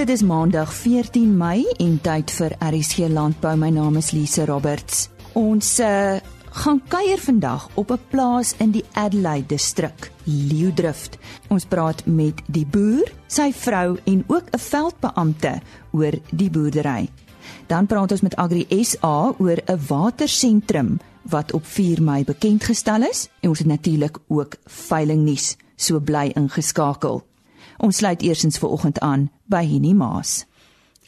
Dit 0.00 0.08
is 0.08 0.22
Maandag 0.22 0.70
14 0.72 1.36
Mei 1.36 1.66
en 1.76 1.98
tyd 2.00 2.30
vir 2.32 2.54
RSG 2.64 3.10
Landbou. 3.12 3.50
My 3.60 3.68
naam 3.68 3.98
is 4.00 4.14
Lise 4.16 4.46
Roberts. 4.48 5.10
Ons 5.36 5.74
uh, 5.84 6.16
gaan 6.62 6.80
kuier 6.88 7.20
vandag 7.20 7.66
op 7.76 7.92
'n 7.92 8.00
plaas 8.08 8.54
in 8.64 8.72
die 8.72 8.84
Adelaide 8.92 9.46
distrik, 9.52 10.08
Leeudrift. 10.24 11.18
Ons 11.48 11.68
praat 11.68 12.06
met 12.06 12.40
die 12.48 12.64
boer, 12.64 13.12
sy 13.28 13.52
vrou 13.52 13.98
en 14.04 14.24
ook 14.26 14.48
'n 14.50 14.58
veldbeampte 14.58 15.60
oor 15.92 16.16
die 16.30 16.50
boerdery. 16.50 17.10
Dan 17.66 17.86
praat 17.86 18.12
ons 18.12 18.24
met 18.24 18.36
Agri 18.36 18.66
SA 18.82 19.34
oor 19.38 19.60
'n 19.66 19.80
watersentrum 19.88 21.00
wat 21.22 21.52
op 21.52 21.66
4 21.66 22.02
Mei 22.02 22.24
bekend 22.24 22.64
gestel 22.64 23.02
is 23.02 23.28
en 23.40 23.48
ons 23.48 23.58
het 23.58 23.68
natuurlik 23.68 24.18
ook 24.28 24.56
veilingnuus. 24.64 25.56
So 25.76 26.00
bly 26.00 26.32
ingeskakel. 26.34 27.29
Ons 27.80 27.96
sluit 27.96 28.22
eersins 28.22 28.58
ver 28.60 28.68
oggend 28.68 28.98
aan 29.00 29.30
by 29.48 29.62
Henny 29.64 29.92
Maas. 29.96 30.44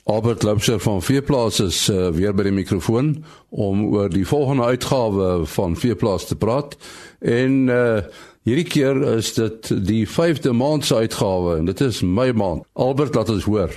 Albert 0.08 0.42
Lubser 0.42 0.80
van 0.80 1.02
Veeplaas 1.02 1.60
is 1.60 1.88
uh, 1.92 2.08
weer 2.16 2.32
by 2.34 2.46
die 2.48 2.54
mikrofoon 2.56 3.12
om 3.50 3.84
oor 3.92 4.08
die 4.10 4.24
volgende 4.26 4.64
uitgawe 4.72 5.44
van 5.52 5.76
Veeplaas 5.76 6.26
te 6.26 6.36
praat. 6.36 6.74
En 7.20 7.68
uh, 7.68 8.00
hierdie 8.48 8.66
keer 8.66 8.98
is 9.12 9.34
dit 9.36 9.70
die 9.86 10.02
5de 10.08 10.56
maand 10.56 10.88
se 10.88 10.96
uitgawe 11.04 11.58
en 11.60 11.68
dit 11.68 11.84
is 11.84 12.00
Mei 12.02 12.32
maand. 12.32 12.64
Albert, 12.72 13.14
laat 13.14 13.30
ons 13.36 13.44
hoor. 13.44 13.76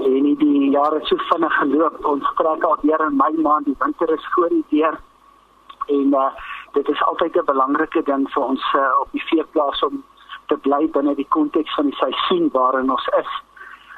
En 0.00 0.32
die 0.40 0.72
jare 0.72 1.04
so 1.04 1.28
vinnig 1.28 1.60
geloop. 1.60 2.02
Ons 2.16 2.34
trek 2.40 2.64
al 2.64 2.80
weer 2.82 3.06
in 3.06 3.20
Mei 3.20 3.34
maand. 3.36 3.68
Die 3.68 3.78
winter 3.84 4.16
is 4.16 4.26
voor 4.32 4.48
die 4.48 4.64
deur. 4.72 4.96
En 5.86 6.18
uh, 6.24 6.32
dit 6.72 6.88
is 6.88 7.06
altyd 7.12 7.36
'n 7.36 7.50
belangrike 7.52 8.02
ding 8.08 8.26
vir 8.32 8.42
ons 8.42 8.64
uh, 8.74 8.90
op 9.04 9.12
die 9.12 9.26
veeplaas 9.28 9.84
om 9.84 10.02
te 10.46 10.56
bly 10.56 10.86
binne 10.94 11.14
die 11.14 11.28
konteks 11.28 11.74
van 11.74 11.90
die 11.90 11.98
seisoen 12.00 12.48
waarin 12.52 12.90
ons 12.90 13.08
is. 13.18 13.30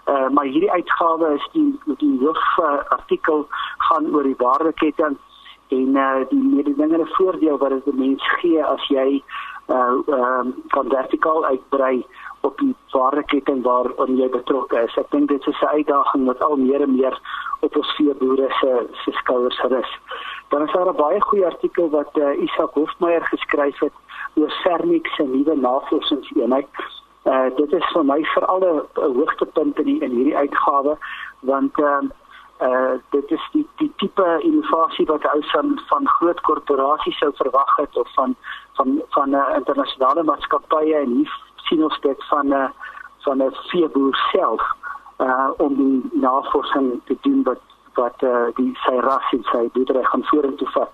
Uh, 0.09 0.29
maar 0.33 0.45
hierdie 0.45 0.73
uitgawe 0.73 1.35
is 1.35 1.49
die 1.53 1.69
die 2.01 2.15
hoof 2.23 2.45
uh, 2.65 2.79
artikel 2.97 3.47
gaan 3.89 4.09
oor 4.15 4.25
die 4.25 4.39
waardeketting 4.41 5.19
en 5.69 5.97
uh, 5.97 6.23
die 6.31 6.43
mededingende 6.43 7.07
voordeel 7.17 7.59
wat 7.59 7.75
dit 7.85 7.95
mens 7.95 8.25
gee 8.41 8.65
as 8.65 8.87
jy 8.89 9.23
uh, 9.69 9.99
um, 10.07 10.55
van 10.73 10.89
vertikaal 10.89 11.45
uitbrei 11.45 12.07
op 12.41 12.57
die 12.59 12.75
waardeketting 12.93 13.63
waarin 13.63 14.17
jy 14.17 14.31
betrokke 14.33 14.81
is. 14.87 14.97
Ek 14.97 15.11
dink 15.11 15.29
dit 15.29 15.47
is 15.47 15.61
'n 15.61 15.75
uitdaging 15.77 16.25
wat 16.27 16.43
al 16.43 16.57
meer 16.57 16.81
en 16.81 16.97
meer 16.97 17.21
op 17.61 17.77
ons 17.77 17.95
veeboere 17.97 18.49
se 18.61 18.73
se 19.05 19.13
skouers 19.21 19.61
rus. 19.61 19.93
Dan 20.49 20.63
is 20.63 20.73
daar 20.73 20.89
'n 20.89 20.97
baie 20.97 21.21
goeie 21.21 21.47
artikel 21.47 21.91
wat 21.91 22.17
uh, 22.17 22.43
Isak 22.43 22.73
Hofmeyer 22.75 23.25
geskryf 23.25 23.79
het 23.79 23.93
oor 24.39 24.51
Cernix 24.63 25.15
se 25.15 25.23
nuwe 25.23 25.57
navorsingseenheid. 25.57 26.69
Uh 27.25 27.49
dit 27.57 27.73
is 27.73 27.91
vir 27.93 28.05
my 28.05 28.23
veral 28.35 28.65
'n 28.65 29.13
hoogtepunt 29.19 29.79
in 29.79 29.85
die, 29.85 30.01
in 30.01 30.11
hierdie 30.11 30.37
uitgawe 30.37 30.97
want 31.41 31.79
ehm 31.79 32.11
uh, 32.11 32.69
uh 32.69 32.95
dit 33.11 33.31
is 33.31 33.49
die 33.53 33.67
die 33.77 33.93
tipe 33.97 34.27
innovasie 34.43 35.07
wat 35.07 35.25
ou 35.35 35.43
van 35.53 35.81
van 35.89 36.09
groot 36.09 36.41
korporasies 36.41 37.19
sou 37.19 37.33
verwag 37.35 37.77
het 37.77 37.97
of 37.97 38.15
van 38.15 38.37
van 38.73 39.03
van 39.09 39.31
'n 39.31 39.35
uh, 39.35 39.57
internasionale 39.57 40.23
maatskappye 40.23 40.95
en 40.95 41.11
hier 41.11 41.33
sien 41.57 41.83
ons 41.83 42.01
dit 42.01 42.25
van 42.29 42.47
'n 42.49 42.53
uh, 42.53 42.69
van 43.19 43.43
'n 43.43 43.55
veeboer 43.71 44.17
self 44.33 44.63
uh 45.19 45.51
om 45.57 45.75
die 45.75 46.11
navorsing 46.13 47.01
te 47.05 47.17
doen 47.21 47.43
wat 47.43 47.61
wat 47.95 48.23
uh, 48.23 48.47
die 48.55 48.73
sy 48.85 48.97
ras 49.03 49.33
en 49.35 49.43
sy 49.53 49.69
boerdery 49.75 50.05
gaan 50.05 50.25
vorentoe 50.31 50.69
vat. 50.71 50.93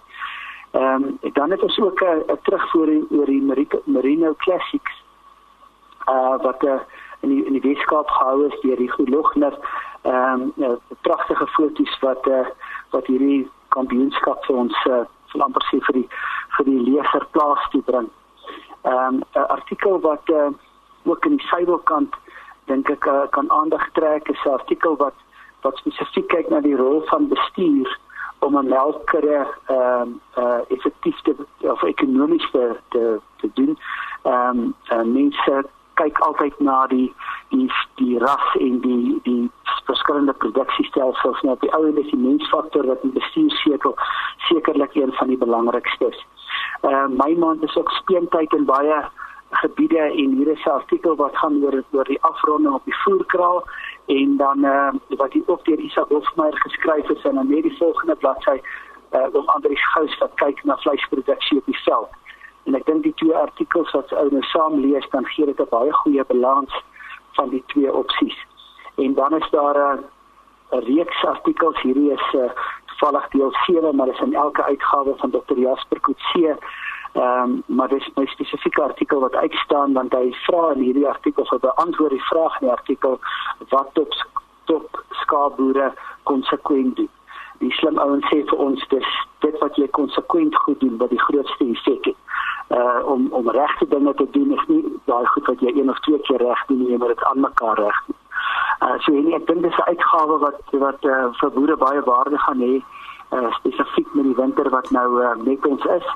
Ehm 0.75 1.19
um, 1.23 1.33
dan 1.33 1.51
het 1.51 1.63
ons 1.63 1.81
ook 1.81 2.01
'n 2.01 2.39
terugvoer 2.43 2.89
oor 3.11 3.25
die 3.25 3.43
Merino 3.85 4.35
Classics. 4.37 5.03
Uh 6.09 6.37
wat 6.43 6.63
uh, 6.65 6.81
in 7.21 7.29
die 7.29 7.45
in 7.45 7.53
die 7.53 7.61
Weskaap 7.61 8.09
gehou 8.09 8.47
is 8.47 8.61
deur 8.61 8.77
die 8.77 8.91
Goedlogner. 8.91 9.59
Ehm 10.03 10.41
um, 10.41 10.53
ja, 10.57 10.77
pragtige 11.01 11.47
foto's 11.47 11.99
wat 12.01 12.27
uh, 12.27 12.47
wat 12.91 13.07
hierdie 13.07 13.51
kampioenskap 13.69 14.45
vir 14.45 14.57
ons 14.57 14.85
uh, 14.85 15.05
amper 15.39 15.63
sê 15.71 15.79
vir 15.87 15.95
die 15.95 16.09
vir 16.57 16.65
die 16.65 16.81
leser 16.91 17.27
plaas 17.31 17.69
toe 17.71 17.83
bring. 17.83 18.09
Ehm 18.83 19.15
um, 19.15 19.23
'n 19.35 19.47
artikel 19.49 20.01
wat 20.01 20.29
uh, 20.29 20.51
ook 21.05 21.25
in 21.25 21.37
die 21.37 21.47
suidelkant 21.47 22.15
dink 22.65 22.91
ek 22.91 23.07
uh, 23.07 23.27
kan 23.31 23.51
aandag 23.51 23.91
trek 23.93 24.29
is 24.29 24.45
'n 24.45 24.59
artikel 24.59 24.97
wat 24.97 25.15
wat 25.61 25.77
spesifiek 25.77 26.29
kyk 26.29 26.49
na 26.49 26.61
die 26.61 26.77
rol 26.77 27.03
van 27.07 27.29
bestuur 27.29 27.99
om 28.45 28.59
'n 28.59 28.69
melkkudde 28.69 29.47
ehm 29.67 30.09
uh, 30.37 30.45
uh, 30.45 30.61
effektief 30.69 31.21
te 31.23 31.35
of 31.61 31.83
ekonomies 31.83 32.51
te 32.51 32.77
te, 32.89 33.21
te 33.37 33.51
doen. 33.55 33.79
Ehm 34.23 34.59
um, 34.59 34.75
uh, 34.93 35.03
mense 35.03 35.65
kyk 35.95 36.19
altyd 36.19 36.59
na 36.59 36.87
die 36.87 37.15
die 37.49 37.71
die 37.95 38.19
ras 38.19 38.55
en 38.59 38.81
die 38.81 39.21
die 39.23 39.51
verskillende 39.85 40.33
produksiestelsels 40.33 41.43
nou 41.43 41.57
die 41.61 41.73
ou 41.75 41.87
en 41.87 41.95
die 41.95 42.17
mensfaktor 42.17 42.87
wat 42.87 43.03
in 43.03 43.13
bestuur 43.13 43.51
seker 43.51 43.93
sekerlik 44.49 44.95
een 44.95 45.13
van 45.13 45.29
die 45.29 45.39
belangrikstes. 45.39 46.27
Ehm 46.81 46.95
uh, 46.95 47.09
my 47.25 47.35
maand 47.39 47.63
is 47.63 47.77
ook 47.77 47.91
speentyd 47.91 48.53
in 48.53 48.65
baie 48.65 49.05
gebiede 49.51 49.99
en 49.99 50.31
hier 50.37 50.49
is 50.49 50.65
'n 50.65 50.71
artikel 50.71 51.17
wat 51.17 51.37
gaan 51.37 51.65
oor 51.65 51.83
oor 51.91 52.05
die 52.05 52.23
afronding 52.23 52.75
op 52.75 52.85
die 52.85 52.97
voerkraal 53.05 53.65
en 54.07 54.37
dan 54.37 54.65
uh, 54.65 54.93
wat 55.09 55.33
hier 55.33 55.43
ook 55.47 55.65
deur 55.65 55.79
Isak 55.79 56.09
Hofmeyer 56.09 56.59
geskryf 56.59 57.09
is 57.09 57.23
dan 57.23 57.49
net 57.49 57.63
die 57.63 57.77
volgende 57.77 58.15
bladsy 58.15 58.61
uh, 59.13 59.27
om 59.33 59.47
Andrius 59.47 59.93
Gous 59.93 60.19
wat 60.19 60.35
kyk 60.35 60.65
na 60.65 60.77
vleisproduksie 60.77 61.59
op 61.59 61.65
die 61.67 61.83
veld. 61.85 62.09
En 62.65 62.75
ek 62.75 62.87
dink 62.87 63.03
die 63.03 63.15
twee 63.15 63.37
artikels 63.37 63.93
wat 63.93 64.13
ou 64.13 64.29
nou 64.31 64.43
saam 64.43 64.81
lees 64.81 65.09
dan 65.11 65.27
gee 65.27 65.47
dit 65.47 65.61
'n 65.61 65.71
baie 65.71 65.93
goeie 65.93 66.25
balans 66.25 66.83
van 67.33 67.49
die 67.49 67.63
twee 67.67 67.93
opsies. 67.93 68.39
En 68.97 69.15
dan 69.15 69.35
is 69.37 69.51
daar 69.51 69.79
'n 69.79 70.05
uh, 70.73 70.85
reeks 70.85 71.25
artikels 71.25 71.81
hierdie 71.83 72.13
is 72.13 72.27
uh, 72.33 72.51
toevallig 72.87 73.29
deel 73.29 73.53
7 73.67 73.97
maar 73.97 74.07
dit 74.07 74.15
is 74.15 74.21
in 74.21 74.35
elke 74.35 74.63
uitgawe 74.63 75.15
van 75.17 75.31
Dr. 75.31 75.59
Jasper 75.59 76.01
Kutse 76.01 76.57
Ehm 77.15 77.43
um, 77.43 77.63
maar 77.67 77.89
dis 77.89 78.11
'n 78.15 78.27
spesifieke 78.27 78.83
artikel 78.83 79.21
wat 79.21 79.35
uitstaan 79.35 79.93
want 79.93 80.13
hy 80.13 80.33
vra 80.33 80.73
in 80.73 80.81
hierdie 80.81 81.09
artikel 81.09 81.43
of 81.43 81.61
beantwoord 81.61 82.11
die 82.11 82.25
vraag 82.25 82.61
in 82.61 82.67
die 82.67 82.77
artikel 82.77 83.19
wat 83.69 83.89
top 83.93 84.13
top 84.65 85.05
skaapboere 85.11 85.93
konsekwent 86.23 86.97
doen. 86.97 87.09
Die 87.59 87.71
slim 87.71 87.99
ouens 87.99 88.27
sê 88.27 88.43
vir 88.45 88.59
ons 88.59 88.89
dis 88.89 89.11
dit 89.39 89.59
wat 89.59 89.77
jy 89.77 89.89
konsekwent 89.89 90.57
goed 90.57 90.81
doen 90.81 90.97
wat 90.97 91.11
die 91.11 91.21
grootste 91.27 91.65
effek 91.65 92.05
het. 92.05 92.17
Uh 92.69 93.01
om 93.05 93.29
om 93.31 93.51
regte 93.51 93.89
dinge 93.89 94.15
te 94.15 94.31
doen 94.31 94.53
is 94.59 94.67
nie 94.67 94.85
daai 95.05 95.27
goed 95.27 95.47
wat 95.47 95.61
jy 95.61 95.73
een 95.77 95.91
of 95.91 96.01
twee 96.01 96.19
keer 96.19 96.43
reg 96.43 96.67
doen 96.67 96.83
nie, 96.83 96.99
maar 96.99 97.09
dit 97.15 97.25
aan 97.25 97.41
mekaar 97.41 97.79
reg 97.79 98.05
doen. 98.07 98.21
Uh 98.81 98.99
so 98.99 99.13
en 99.13 99.33
ek 99.33 99.47
dink 99.47 99.63
dis 99.63 99.77
'n 99.77 99.89
uitgawe 99.93 100.39
wat 100.39 100.61
wat 100.71 101.05
uh, 101.05 101.27
vir 101.41 101.51
boere 101.51 101.77
baie 101.77 102.01
waarde 102.01 102.39
gaan 102.39 102.61
hê 102.61 102.83
uh, 103.31 103.53
spesifiek 103.53 104.15
met 104.15 104.25
die 104.25 104.41
winter 104.43 104.71
wat 104.71 104.91
nou 104.91 105.23
uh, 105.23 105.35
net 105.45 105.67
ons 105.67 105.85
is 105.85 106.07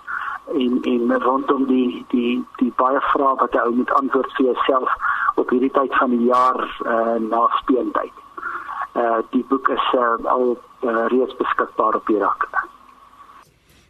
en 0.55 0.79
en 0.83 1.23
rondom 1.23 1.67
die 1.67 2.05
die 2.09 2.45
die 2.57 2.73
baie 2.77 3.01
vrae 3.13 3.35
wat 3.41 3.53
jy 3.53 3.67
moet 3.75 3.93
antwoord 4.01 4.33
vir 4.37 4.51
jouself 4.51 4.95
op 5.37 5.51
hierdie 5.51 5.73
tyd 5.77 5.95
van 6.01 6.11
die 6.17 6.25
jaar 6.31 6.63
uh, 6.85 7.19
na 7.31 7.45
speeltyd. 7.61 8.25
Uh 8.95 9.21
die 9.31 9.45
boek 9.49 9.69
is 9.69 9.93
uh, 9.95 10.17
al 10.25 10.57
uh, 10.57 11.07
reeds 11.13 11.37
beskikbaar 11.37 12.01
op 12.01 12.07
die 12.07 12.19
rak. 12.19 12.49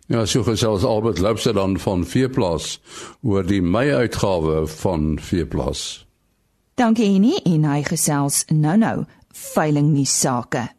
Ja, 0.09 0.25
so 0.25 0.43
gesels 0.43 0.85
Albert 0.85 1.19
Lubse 1.19 1.53
dan 1.53 1.79
van 1.79 2.05
Veeplaas 2.05 2.79
oor 3.23 3.45
die 3.45 3.63
Mei 3.63 3.93
uitgawe 3.93 4.67
van 4.67 5.19
Veeplaas. 5.21 6.07
Dankie 6.75 7.11
Annie 7.15 7.43
en 7.45 7.65
hy 7.69 7.83
gesels 7.85 8.45
nou-nou 8.49 9.05
veiling 9.35 9.93
nie 9.93 10.07
sake. 10.07 10.78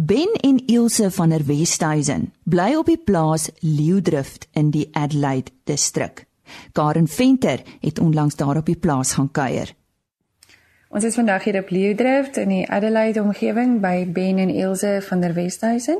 Ben 0.00 0.28
en 0.40 0.62
Ilse 0.66 1.10
van 1.10 1.28
der 1.28 1.46
Westhuizen 1.46 2.32
bly 2.44 2.76
op 2.78 2.86
die 2.86 3.00
plaas 3.04 3.48
Leeudrift 3.58 4.44
in 4.54 4.70
die 4.70 4.88
Adelaide 4.94 5.50
distrik. 5.66 6.26
Karen 6.72 7.08
Venter 7.08 7.62
het 7.80 7.98
onlangs 7.98 8.36
daar 8.36 8.56
op 8.56 8.66
die 8.66 8.76
plaas 8.78 9.12
gaan 9.12 9.30
kuier. 9.30 9.74
Ons 10.88 11.04
is 11.04 11.18
vandag 11.18 11.44
hier 11.44 11.58
op 11.58 11.70
Leeudrift 11.70 12.36
in 12.36 12.48
die 12.48 12.70
Adelaide 12.70 13.22
omgewing 13.22 13.80
by 13.80 14.06
Ben 14.06 14.38
en 14.38 14.54
Ilse 14.54 15.00
van 15.02 15.20
der 15.20 15.34
Westhuizen. 15.34 15.98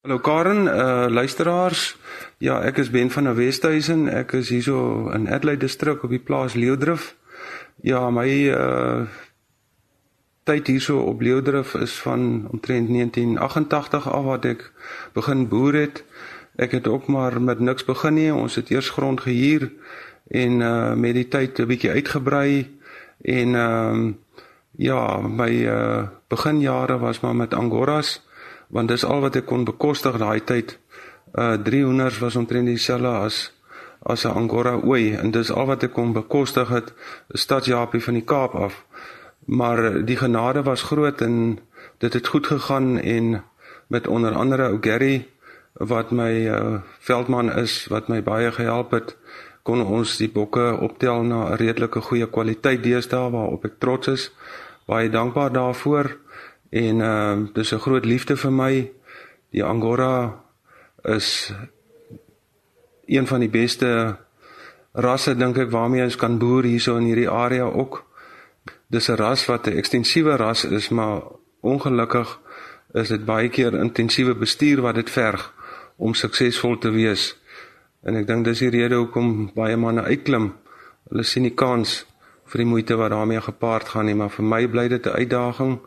Hallo 0.00 0.18
Karen, 0.18 0.64
uh 0.64 1.12
luisteraars. 1.12 1.98
Ja, 2.38 2.62
ek 2.64 2.76
is 2.76 2.90
Ben 2.90 3.10
van 3.10 3.24
der 3.24 3.36
Westhuizen. 3.36 4.08
Ek 4.08 4.32
is 4.32 4.48
hierso 4.48 5.10
in 5.12 5.28
Adelaide 5.28 5.66
distrik 5.66 6.02
op 6.02 6.10
die 6.10 6.24
plaas 6.24 6.54
Leeudrift. 6.54 7.16
Ja, 7.82 8.10
my 8.10 8.48
uh 8.48 9.04
tyd 10.50 10.66
hierso 10.66 10.98
op 11.06 11.20
Leeudrif 11.22 11.74
is 11.78 11.92
van 12.02 12.48
omtrent 12.50 12.88
1988 12.88 14.08
af 14.10 14.24
wat 14.24 14.46
ek 14.50 14.64
begin 15.14 15.46
boer 15.48 15.76
het. 15.78 16.02
Ek 16.58 16.74
het 16.74 16.88
ook 16.90 17.06
maar 17.06 17.38
met 17.42 17.60
niks 17.62 17.86
begin 17.86 18.16
nie. 18.18 18.32
Ons 18.34 18.58
het 18.58 18.70
eers 18.74 18.90
grond 18.90 19.20
gehuur 19.20 19.68
en 20.30 20.60
uh 20.60 20.94
met 20.94 21.14
die 21.14 21.28
tyd 21.28 21.58
'n 21.58 21.66
bietjie 21.70 21.90
uitgebrei 21.90 22.66
en 23.22 23.54
ehm 23.54 24.06
uh, 24.06 24.12
ja, 24.76 25.20
my 25.20 25.52
uh 25.66 26.08
beginjare 26.28 26.98
was 26.98 27.20
maar 27.20 27.36
met 27.36 27.54
angoras 27.54 28.26
want 28.68 28.88
dis 28.88 29.04
al 29.04 29.20
wat 29.20 29.36
ek 29.36 29.46
kon 29.46 29.64
bekostig 29.64 30.18
daai 30.18 30.44
tyd. 30.44 30.78
Uh 31.34 31.54
300 31.62 32.18
was 32.18 32.36
omtrent 32.36 32.66
dieselfde 32.66 33.06
as 33.06 33.52
as 34.02 34.24
'n 34.24 34.34
angora 34.34 34.74
ooi 34.82 35.14
en 35.14 35.30
dis 35.30 35.50
al 35.50 35.66
wat 35.66 35.82
ek 35.82 35.92
kon 35.92 36.12
bekostig 36.12 36.68
het, 36.68 36.92
'n 37.28 37.38
stadsjapie 37.38 38.02
van 38.02 38.14
die 38.14 38.24
Kaap 38.24 38.54
af. 38.54 38.84
Maar 39.50 40.04
die 40.06 40.16
genade 40.16 40.62
was 40.62 40.82
groot 40.82 41.20
en 41.20 41.58
dit 41.98 42.12
het 42.12 42.26
goed 42.26 42.46
gegaan 42.46 42.98
en 42.98 43.44
met 43.86 44.06
onder 44.06 44.34
andere 44.34 44.68
ou 44.70 44.78
Gary 44.80 45.28
wat 45.72 46.10
my 46.10 46.46
uh, 46.46 46.80
veldman 46.98 47.52
is 47.52 47.86
wat 47.90 48.08
my 48.08 48.22
baie 48.22 48.52
gehelp 48.52 48.90
het 48.94 49.16
kon 49.62 49.82
ons 49.82 50.16
die 50.22 50.30
bokke 50.30 50.76
optel 50.80 51.22
na 51.22 51.50
'n 51.50 51.56
redelike 51.56 52.00
goeie 52.00 52.26
kwaliteit 52.30 52.82
deesdae 52.82 53.30
waarop 53.30 53.64
ek 53.64 53.78
trots 53.78 54.08
is. 54.08 54.30
Baie 54.86 55.10
dankbaar 55.10 55.52
daarvoor 55.52 56.16
en 56.70 57.00
uh 57.00 57.36
dis 57.54 57.72
'n 57.72 57.84
groot 57.86 58.04
liefde 58.04 58.36
vir 58.36 58.52
my. 58.52 58.92
Die 59.50 59.64
angora 59.64 60.42
is 61.02 61.52
een 63.06 63.26
van 63.26 63.40
die 63.40 63.50
beste 63.50 64.16
rasse 64.92 65.34
dink 65.34 65.58
ek 65.58 65.70
waarmee 65.70 66.04
ons 66.04 66.16
kan 66.16 66.38
boer 66.38 66.64
hierso 66.64 66.96
in 66.96 67.04
hierdie 67.04 67.30
area 67.30 67.64
ook 67.64 68.09
dis 68.90 69.08
'n 69.08 69.16
ras 69.16 69.46
wat 69.46 69.66
'n 69.66 69.78
ekstensiewe 69.80 70.36
ras 70.36 70.64
is 70.64 70.88
maar 70.88 71.22
ongelukkig 71.60 72.38
is 72.94 73.08
dit 73.08 73.24
baie 73.24 73.48
keer 73.48 73.74
intensiewe 73.74 74.34
bestuur 74.34 74.80
wat 74.80 74.94
dit 74.94 75.10
verg 75.10 75.52
om 75.96 76.14
suksesvol 76.14 76.78
te 76.78 76.90
wees. 76.90 77.36
En 78.02 78.16
ek 78.16 78.26
dink 78.26 78.44
dis 78.44 78.58
die 78.58 78.70
rede 78.70 78.96
hoekom 78.96 79.50
baie 79.54 79.76
manne 79.76 80.02
uitklim. 80.02 80.54
Hulle 81.08 81.22
sien 81.22 81.42
die 81.42 81.54
kans 81.54 82.06
vir 82.50 82.64
die 82.64 82.70
moeite 82.70 82.96
wat 82.96 83.10
daarmee 83.10 83.40
gepaard 83.40 83.88
gaan 83.88 84.06
nie, 84.06 84.14
maar 84.14 84.30
vir 84.30 84.44
my 84.44 84.66
bly 84.68 84.88
dit 84.88 85.06
'n 85.06 85.18
uitdaging 85.20 85.78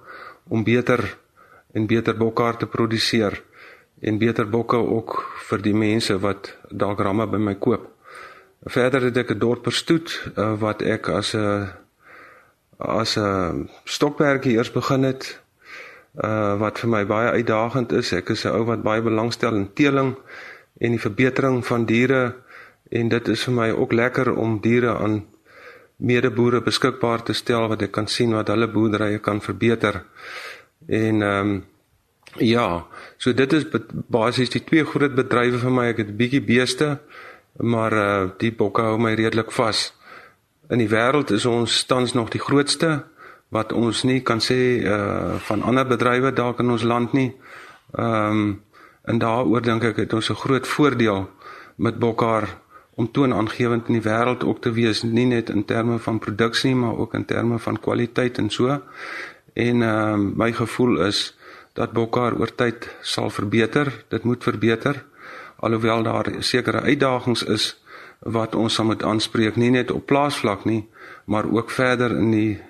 om 0.49 0.63
beter 0.63 1.17
en 1.73 1.87
beter 1.87 2.17
bokke 2.17 2.55
te 2.59 2.65
produseer 2.65 3.41
en 4.01 4.17
beter 4.17 4.49
bokke 4.49 4.77
ook 4.77 5.25
vir 5.49 5.61
die 5.61 5.73
mense 5.73 6.17
wat 6.19 6.57
dalk 6.69 6.99
ramme 6.99 7.27
by 7.27 7.37
my 7.37 7.55
koop. 7.55 7.89
Verder 8.65 9.01
het 9.01 9.17
ek 9.17 9.31
'n 9.31 9.39
dorper 9.39 9.73
stoet 9.73 10.31
uh, 10.37 10.53
wat 10.59 10.81
ek 10.81 11.09
as 11.09 11.33
'n 11.33 11.82
as 12.83 13.17
'n 13.17 13.69
stokperdjie 13.85 14.57
eers 14.57 14.71
begin 14.71 15.03
het 15.03 15.39
uh 16.23 16.59
wat 16.59 16.79
vir 16.79 16.89
my 16.89 17.05
baie 17.05 17.29
uitdagend 17.29 17.91
is. 17.91 18.13
Ek 18.13 18.29
is 18.29 18.45
'n 18.45 18.53
ou 18.53 18.65
wat 18.65 18.83
baie 18.83 19.01
belangstel 19.01 19.55
in 19.55 19.73
teeling 19.73 20.15
en 20.79 20.91
die 20.91 20.99
verbetering 20.99 21.65
van 21.65 21.85
diere 21.85 22.35
en 22.91 23.09
dit 23.09 23.27
is 23.27 23.43
vir 23.43 23.53
my 23.53 23.69
ook 23.71 23.93
lekker 23.93 24.33
om 24.35 24.59
diere 24.61 24.97
aan 24.97 25.25
medeboere 25.97 26.61
beskikbaar 26.61 27.23
te 27.23 27.33
stel 27.33 27.67
wat 27.67 27.81
ek 27.81 27.91
kan 27.91 28.07
sien 28.07 28.33
wat 28.33 28.47
hulle 28.47 28.67
boerderye 28.67 29.19
kan 29.19 29.41
verbeter. 29.41 30.03
En 30.87 31.21
ehm 31.21 31.49
um, 31.49 31.65
ja, 32.37 32.85
so 33.17 33.33
dit 33.33 33.53
is 33.53 33.65
basies 34.09 34.49
die 34.49 34.63
twee 34.63 34.85
groot 34.85 35.15
bedrywe 35.15 35.57
vir 35.57 35.71
my. 35.71 35.85
Ek 35.87 35.97
het 35.97 36.07
'n 36.07 36.17
bietjie 36.17 36.41
beeste, 36.41 36.99
maar 37.59 37.93
uh 37.93 38.29
die 38.37 38.51
bokke 38.51 38.81
hou 38.81 38.97
my 38.97 39.13
redelik 39.13 39.51
vas. 39.51 39.93
In 40.73 40.81
die 40.81 40.89
wêreld 40.89 41.29
is 41.29 41.45
ons 41.45 41.83
tans 41.85 42.15
nog 42.17 42.31
die 42.33 42.41
grootste 42.41 43.03
wat 43.53 43.73
ons 43.77 43.99
nie 44.09 44.21
kan 44.25 44.39
sê 44.41 44.81
uh 44.81 45.35
van 45.47 45.61
ander 45.61 45.85
bedrywe 45.85 46.31
dalk 46.33 46.63
in 46.63 46.71
ons 46.73 46.85
land 46.91 47.13
nie. 47.13 47.29
Ehm 47.93 48.39
um, 48.39 48.61
en 49.03 49.19
daaroor 49.19 49.61
dink 49.61 49.83
ek 49.83 49.97
het 50.01 50.13
ons 50.13 50.29
'n 50.29 50.41
groot 50.43 50.67
voordeel 50.67 51.29
met 51.75 51.99
Bokkar 51.99 52.47
om 52.95 53.11
toonaangewend 53.11 53.87
in 53.87 53.99
die 53.99 54.09
wêreld 54.09 54.43
ook 54.43 54.61
te 54.61 54.71
wees, 54.71 55.03
nie 55.03 55.25
net 55.25 55.49
in 55.49 55.65
terme 55.65 55.99
van 55.99 56.19
produksie 56.19 56.75
maar 56.75 56.97
ook 56.97 57.13
in 57.13 57.25
terme 57.25 57.59
van 57.59 57.79
kwaliteit 57.79 58.37
en 58.37 58.49
so. 58.49 58.81
En 59.53 59.81
ehm 59.81 60.13
um, 60.13 60.33
my 60.35 60.51
gevoel 60.53 61.05
is 61.05 61.37
dat 61.73 61.91
Bokkar 61.91 62.39
oor 62.39 62.55
tyd 62.55 62.89
sal 63.01 63.29
verbeter. 63.29 64.05
Dit 64.09 64.23
moet 64.23 64.43
verbeter 64.43 65.05
alhoewel 65.55 66.03
daar 66.03 66.27
sekere 66.39 66.81
uitdagings 66.81 67.43
is 67.43 67.82
wat 68.23 68.55
ons 68.55 68.73
sal 68.73 68.85
moet 68.85 69.03
aanspreek 69.03 69.55
nie 69.59 69.71
net 69.71 69.91
op 69.91 70.05
plaasvlak 70.05 70.65
nie, 70.65 70.87
maar 71.25 71.49
ook 71.49 71.71
verder 71.71 72.15
in 72.17 72.31
die 72.31 72.61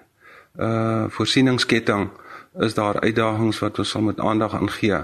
uh 0.53 1.05
voorsieningsketting 1.09 2.09
is 2.61 2.73
daar 2.77 2.99
uitdagings 3.01 3.59
wat 3.59 3.79
ons 3.79 3.89
sal 3.89 4.01
met 4.01 4.19
aandag 4.19 4.53
aan 4.53 4.69
gee. 4.69 4.99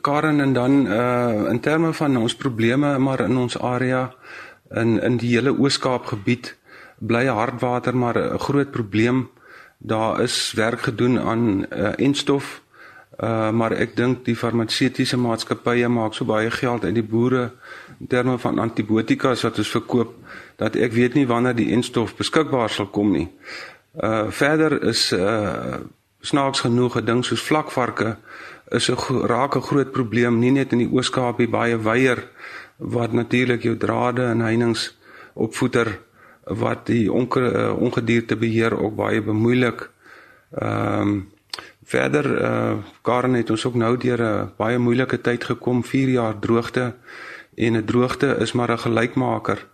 Karen 0.00 0.40
en 0.40 0.52
dan 0.52 0.86
uh 0.86 1.48
in 1.50 1.60
terme 1.60 1.92
van 1.92 2.16
ons 2.16 2.36
probleme 2.36 2.98
maar 2.98 3.20
in 3.20 3.36
ons 3.36 3.58
area 3.58 4.14
in 4.70 5.00
in 5.02 5.16
die 5.16 5.34
hele 5.36 5.52
Oos-Kaap 5.58 6.06
gebied 6.06 6.56
bly 6.98 7.26
hardwater 7.26 7.96
maar 7.96 8.16
'n 8.18 8.38
groot 8.38 8.70
probleem. 8.70 9.28
Daar 9.78 10.20
is 10.20 10.52
werk 10.52 10.80
gedoen 10.80 11.20
aan 11.20 11.66
uh 11.72 11.92
enstof. 11.96 12.62
Uh 13.16 13.50
maar 13.50 13.72
ek 13.72 13.94
dink 13.96 14.24
die 14.24 14.36
farmaseutiese 14.36 15.16
maatskappye 15.16 15.88
maak 15.88 16.14
so 16.14 16.24
baie 16.28 16.50
geld 16.50 16.84
uit 16.84 16.94
die 16.94 17.04
boere 17.04 17.50
in 18.00 18.06
terme 18.12 18.38
van 18.38 18.58
antibiotika 18.58 19.32
wat 19.42 19.58
ons 19.58 19.70
verkoop 19.72 20.12
dat 20.60 20.76
ek 20.76 20.92
weet 20.92 21.14
nie 21.14 21.26
wanneer 21.26 21.56
die 21.56 21.72
enstof 21.72 22.12
beskikbaar 22.16 22.68
sal 22.70 22.90
kom 22.92 23.12
nie. 23.12 23.28
Uh 23.96 24.28
verder 24.30 24.82
is 24.82 25.12
uh 25.12 25.80
snaaks 26.20 26.60
genoeg 26.60 26.96
'n 26.96 27.04
ding 27.04 27.24
soos 27.24 27.40
vlakvarke 27.42 28.16
is 28.70 28.90
'n 28.90 29.26
raak 29.26 29.56
'n 29.56 29.62
groot 29.62 29.92
probleem 29.92 30.38
nie 30.38 30.50
net 30.50 30.72
in 30.72 30.78
die 30.78 30.92
Oos-Kaap 30.92 31.38
nie 31.38 31.48
baie 31.48 31.78
weier 31.78 32.28
wat 32.76 33.12
natuurlik 33.12 33.62
jou 33.62 33.76
drade 33.76 34.22
en 34.22 34.40
heininge 34.40 34.90
opvoeder 35.34 35.98
wat 36.44 36.86
die 36.86 37.12
onke, 37.12 37.40
uh, 37.40 37.82
ongedierte 37.82 38.36
beheer 38.36 38.78
ook 38.78 38.94
baie 38.94 39.22
bemoeilik. 39.22 39.90
Ehm 40.50 41.00
um, 41.00 41.34
verder 41.86 42.26
uh 42.42 42.76
Karen 43.02 43.34
het 43.34 43.50
ons 43.50 43.64
ook 43.66 43.74
nou 43.74 43.96
deur 43.96 44.22
'n 44.22 44.52
baie 44.56 44.78
moeilike 44.78 45.20
tyd 45.20 45.44
gekom, 45.44 45.84
4 45.84 46.08
jaar 46.08 46.38
droogte. 46.38 46.94
En 47.54 47.76
'n 47.76 47.84
droogte 47.84 48.36
is 48.38 48.52
maar 48.52 48.70
'n 48.70 48.78
gelykmaker 48.78 49.66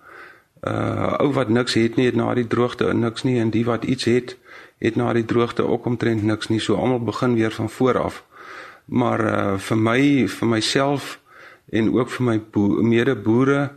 uh 0.63 1.19
ou 1.19 1.33
wat 1.33 1.49
niks 1.49 1.75
het 1.75 1.97
nie 1.97 2.07
het 2.07 2.15
na 2.15 2.35
die 2.35 2.47
droogte 2.47 2.95
niks 2.95 3.23
nie. 3.23 3.41
En 3.41 3.51
die 3.51 3.65
wat 3.65 3.85
iets 3.85 4.05
het 4.05 4.37
het 4.79 4.97
na 4.97 5.13
die 5.13 5.25
droogte 5.25 5.67
ook 5.67 5.85
omtrent 5.85 6.23
niks 6.23 6.49
nie. 6.49 6.61
So 6.61 6.75
almal 6.75 7.05
begin 7.05 7.35
weer 7.35 7.51
van 7.51 7.71
voor 7.71 7.99
af. 7.99 8.25
Maar 8.85 9.21
uh 9.21 9.59
vir 9.59 9.79
my 9.79 10.29
vir 10.29 10.49
myself 10.49 11.21
en 11.71 11.93
ook 11.95 12.11
vir 12.11 12.25
my 12.25 12.41
medeboere 12.83 13.71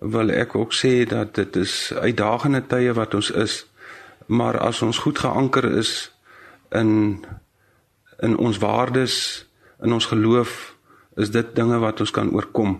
wil 0.00 0.30
ek 0.30 0.54
ook 0.54 0.72
sê 0.72 1.06
dat 1.08 1.34
dit 1.34 1.56
is 1.56 1.92
uitdagende 1.94 2.66
tye 2.66 2.92
wat 2.92 3.14
ons 3.14 3.30
is. 3.30 3.66
Maar 4.26 4.58
as 4.58 4.82
ons 4.82 4.98
goed 4.98 5.18
geanker 5.18 5.64
is 5.76 6.12
in 6.70 7.24
in 8.22 8.36
ons 8.38 8.58
waardes 8.58 9.16
in 9.80 9.92
ons 9.92 10.06
geloof 10.06 10.76
is 11.16 11.30
dit 11.30 11.54
dinge 11.56 11.78
wat 11.78 12.00
ons 12.00 12.10
kan 12.10 12.30
oorkom 12.32 12.78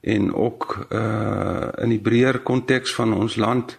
en 0.00 0.34
ook 0.34 0.86
uh 0.90 1.68
in 1.82 1.94
die 1.94 2.02
breër 2.02 2.40
konteks 2.42 2.94
van 2.94 3.14
ons 3.14 3.36
land 3.36 3.78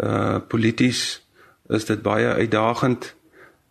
uh 0.00 0.38
polities 0.48 1.22
is 1.68 1.84
dit 1.84 2.02
baie 2.02 2.28
uitdagend 2.28 3.14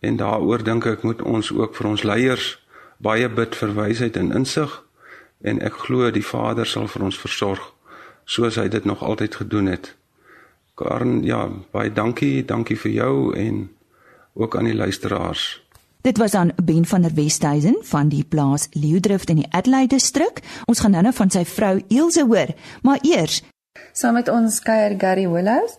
en 0.00 0.16
daaroor 0.16 0.64
dink 0.64 0.86
ek 0.86 1.02
moet 1.02 1.22
ons 1.22 1.52
ook 1.52 1.76
vir 1.76 1.88
ons 1.92 2.02
leiers 2.02 2.50
baie 2.98 3.28
bid 3.28 3.54
vir 3.54 3.74
wysheid 3.76 4.16
en 4.16 4.32
insig 4.32 4.82
en 5.40 5.60
ek 5.60 5.80
glo 5.86 6.10
die 6.10 6.24
Vader 6.24 6.66
sal 6.66 6.88
vir 6.88 7.08
ons 7.10 7.18
versorg 7.20 7.72
soos 8.26 8.58
hy 8.58 8.66
dit 8.68 8.84
nog 8.84 9.02
altyd 9.06 9.34
gedoen 9.34 9.70
het. 9.70 9.94
Karen, 10.74 11.22
ja, 11.24 11.46
baie 11.72 11.92
dankie, 11.92 12.44
dankie 12.44 12.76
vir 12.76 12.92
jou 12.92 13.14
en 13.38 13.68
ook 14.34 14.56
aan 14.56 14.68
die 14.68 14.76
luisteraars. 14.76 15.62
Dit 16.06 16.18
was 16.18 16.34
aan 16.34 16.52
Ben 16.64 16.84
van 16.86 17.02
der 17.02 17.14
Westhuizen 17.14 17.76
van 17.82 18.08
die 18.08 18.24
plaas 18.24 18.68
Leeudrift 18.70 19.28
in 19.28 19.36
die 19.36 19.46
Adelaide 19.50 19.94
distrik. 19.94 20.38
Ons 20.64 20.80
gaan 20.80 20.90
nou-nou 20.94 21.10
van 21.14 21.30
sy 21.34 21.42
vrou 21.44 21.80
Elsje 21.88 22.22
hoor, 22.28 22.52
maar 22.86 22.98
eers 23.02 23.40
saam 23.92 24.14
met 24.14 24.28
ons 24.30 24.60
kuier 24.62 24.94
Gary 24.98 25.24
Willows. 25.28 25.74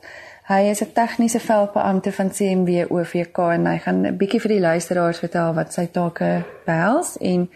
Hy 0.52 0.60
is 0.72 0.82
'n 0.84 0.92
tegniese 0.94 1.40
veldbeampte 1.40 2.12
van 2.12 2.32
CMW 2.32 2.92
OVK 2.92 3.38
en 3.38 3.66
hy 3.66 3.78
gaan 3.78 4.06
'n 4.06 4.18
bietjie 4.18 4.42
vir 4.42 4.52
die 4.52 4.60
luisteraars 4.60 5.20
vertel 5.20 5.54
wat 5.54 5.74
sy 5.74 5.86
take 5.86 6.44
behels 6.66 7.18
en 7.20 7.50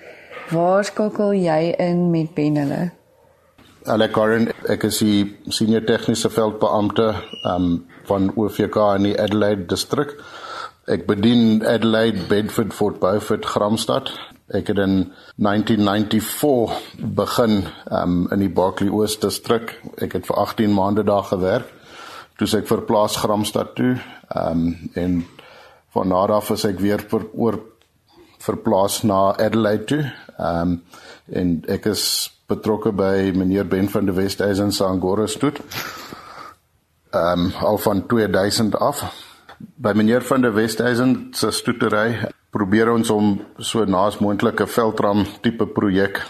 waar 0.49 0.83
skakel 0.83 1.33
jy 1.33 1.75
in 1.77 2.11
met 2.11 2.33
Ben 2.33 2.55
hulle? 2.55 2.91
Hallo 3.85 4.07
Karen, 4.07 4.51
ek 4.69 4.83
is 4.83 4.97
die 4.97 5.37
senior 5.47 5.83
tegniese 5.83 6.29
veldbeampte 6.29 7.15
um, 7.43 7.85
van 8.03 8.31
OVK 8.35 8.95
in 8.95 9.03
die 9.03 9.19
Adelaide 9.19 9.65
distrik. 9.65 10.15
Ek 10.91 11.05
bedien 11.07 11.61
Adelaide, 11.63 12.25
Bedford, 12.27 12.73
Fort 12.75 12.97
Beaufort, 12.99 13.45
Gramstad. 13.47 14.09
Ek 14.51 14.67
het 14.67 14.79
in 14.83 15.13
1994 15.39 17.05
begin 17.15 17.61
um, 17.87 18.25
in 18.27 18.43
die 18.43 18.49
Barkley 18.51 18.91
Oos 18.91 19.15
distrik. 19.21 19.71
Ek 20.03 20.17
het 20.17 20.27
vir 20.27 20.41
18 20.41 20.73
maande 20.75 21.05
daar 21.07 21.23
gewerk. 21.29 21.69
Toe 22.35 22.49
ek 22.59 22.67
verplaas 22.67 23.15
Gramstad 23.23 23.71
toe. 23.79 23.93
Ehm 24.35 24.65
um, 24.67 24.91
en 24.99 25.15
van 25.95 26.11
daar 26.11 26.35
af 26.41 26.51
is 26.51 26.67
ek 26.67 26.83
weer 26.83 26.99
vir 27.07 27.23
oor 27.35 27.61
verplaas 28.43 29.01
na 29.07 29.31
Adelaide 29.31 29.87
toe. 29.87 30.03
Ehm 30.35 30.75
um, 30.75 30.77
en 31.31 31.57
ek 31.71 31.87
is 31.95 32.05
betrokke 32.51 32.91
by 32.91 33.31
meneer 33.31 33.63
Ben 33.63 33.87
van 33.87 34.11
der 34.11 34.19
Westhuizen 34.19 34.75
se 34.75 34.83
Angora 34.83 35.27
stoet. 35.27 35.63
Ehm 37.15 37.47
um, 37.47 37.51
al 37.63 37.77
van 37.77 38.07
2000 38.11 38.75
af 38.75 39.30
by 39.77 39.93
meneer 39.97 40.25
van 40.27 40.41
der 40.41 40.55
Westhuizen 40.55 41.31
se 41.33 41.51
stoetery 41.51 42.27
probeer 42.51 42.91
ons 42.91 43.09
om 43.09 43.33
so 43.57 43.85
naas 43.85 44.19
moontlike 44.19 44.67
veldram 44.67 45.25
tipe 45.41 45.65
projek 45.65 46.21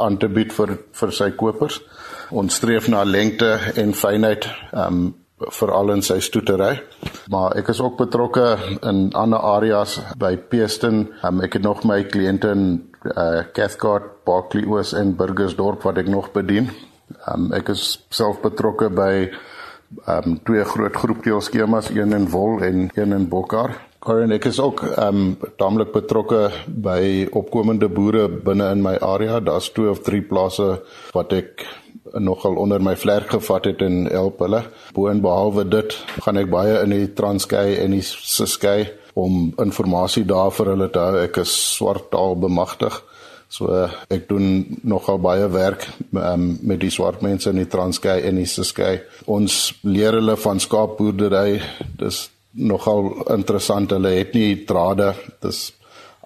aan 0.00 0.18
te 0.18 0.28
bied 0.28 0.52
vir 0.52 0.76
vir 1.00 1.12
sy 1.12 1.30
kopers. 1.36 1.80
Ons 2.30 2.56
streef 2.60 2.88
na 2.88 3.04
lengte 3.04 3.56
en 3.76 3.92
fynheid 3.94 4.48
um 4.72 5.10
veral 5.48 5.94
in 5.94 6.02
sy 6.04 6.18
stoetery. 6.20 6.74
Maar 7.32 7.56
ek 7.60 7.70
is 7.72 7.80
ook 7.80 7.96
betrokke 8.00 8.46
in 8.86 9.08
ander 9.16 9.40
areas 9.54 9.98
by 10.20 10.34
Peeston. 10.36 11.06
Um, 11.24 11.40
ek 11.44 11.56
het 11.56 11.64
nog 11.64 11.84
my 11.88 12.02
kliënte 12.04 12.52
in 12.52 12.66
uh, 13.14 13.46
Cathcart, 13.56 14.20
Barkley 14.28 14.66
Oos 14.68 14.92
en 14.96 15.14
Burgersdorp 15.16 15.86
wat 15.88 16.02
ek 16.02 16.10
nog 16.12 16.32
bedien. 16.36 16.68
Um, 17.26 17.48
ek 17.56 17.72
is 17.72 17.94
self 18.12 18.42
betrokke 18.44 18.90
by 18.92 19.30
um, 20.06 20.38
twee 20.44 20.64
groot 20.64 20.96
groepteelskemas, 20.96 21.90
een 21.94 22.12
in 22.12 22.28
Wol 22.30 22.60
en 22.62 22.90
een 22.94 23.12
in 23.12 23.28
Bokkar. 23.28 23.76
Karen, 24.00 24.32
ek 24.32 24.46
is 24.48 24.60
ook 24.62 24.80
um 24.96 25.34
taamlik 25.60 25.90
betrokke 25.92 26.46
by 26.66 27.28
opkomende 27.36 27.90
boere 27.92 28.30
binne 28.32 28.70
in 28.72 28.80
my 28.80 28.94
area. 29.04 29.40
Daar's 29.44 29.68
twee 29.76 29.90
of 29.92 30.00
drie 30.06 30.22
plase 30.24 30.78
wat 31.12 31.34
ek 31.36 31.66
nogal 32.16 32.56
onder 32.56 32.80
my 32.80 32.94
vlerk 32.96 33.28
gevat 33.36 33.68
het 33.68 33.84
en 33.84 34.06
help 34.08 34.40
hulle. 34.40 34.62
Boonbehalwe 34.96 35.66
dit, 35.68 35.98
gaan 36.24 36.40
ek 36.40 36.48
baie 36.48 36.80
in 36.80 36.96
die 36.96 37.10
Transkei 37.12 37.76
en 37.82 37.92
die 37.92 38.02
Ciskei 38.06 38.88
om 39.20 39.50
inligting 39.60 40.26
daar 40.30 40.50
vir 40.54 40.72
hulle 40.72 40.88
te 40.88 41.04
hou. 41.04 41.20
Ek 41.20 41.42
is 41.44 41.52
swart 41.76 42.08
taal 42.14 42.38
bemagtig. 42.40 43.02
So 43.50 43.66
ek 44.14 44.28
doen 44.30 44.78
nogal 44.86 45.18
baie 45.18 45.48
werk 45.50 45.88
um, 46.14 46.52
met 46.62 46.78
die 46.84 46.92
swart 46.94 47.24
mense 47.26 47.50
in 47.50 47.58
die 47.58 47.68
Transkei 47.70 48.20
en 48.28 48.38
die 48.38 48.46
Ciskei. 48.46 49.00
Ons 49.26 49.72
leer 49.82 50.20
hulle 50.20 50.36
van 50.38 50.62
skaapboerdery. 50.62 51.58
Dis 51.98 52.28
nogal 52.54 53.10
interessant. 53.34 53.90
Hulle 53.90 54.14
het 54.20 54.38
nie 54.38 54.62
drade. 54.68 55.12
Dis 55.42 55.72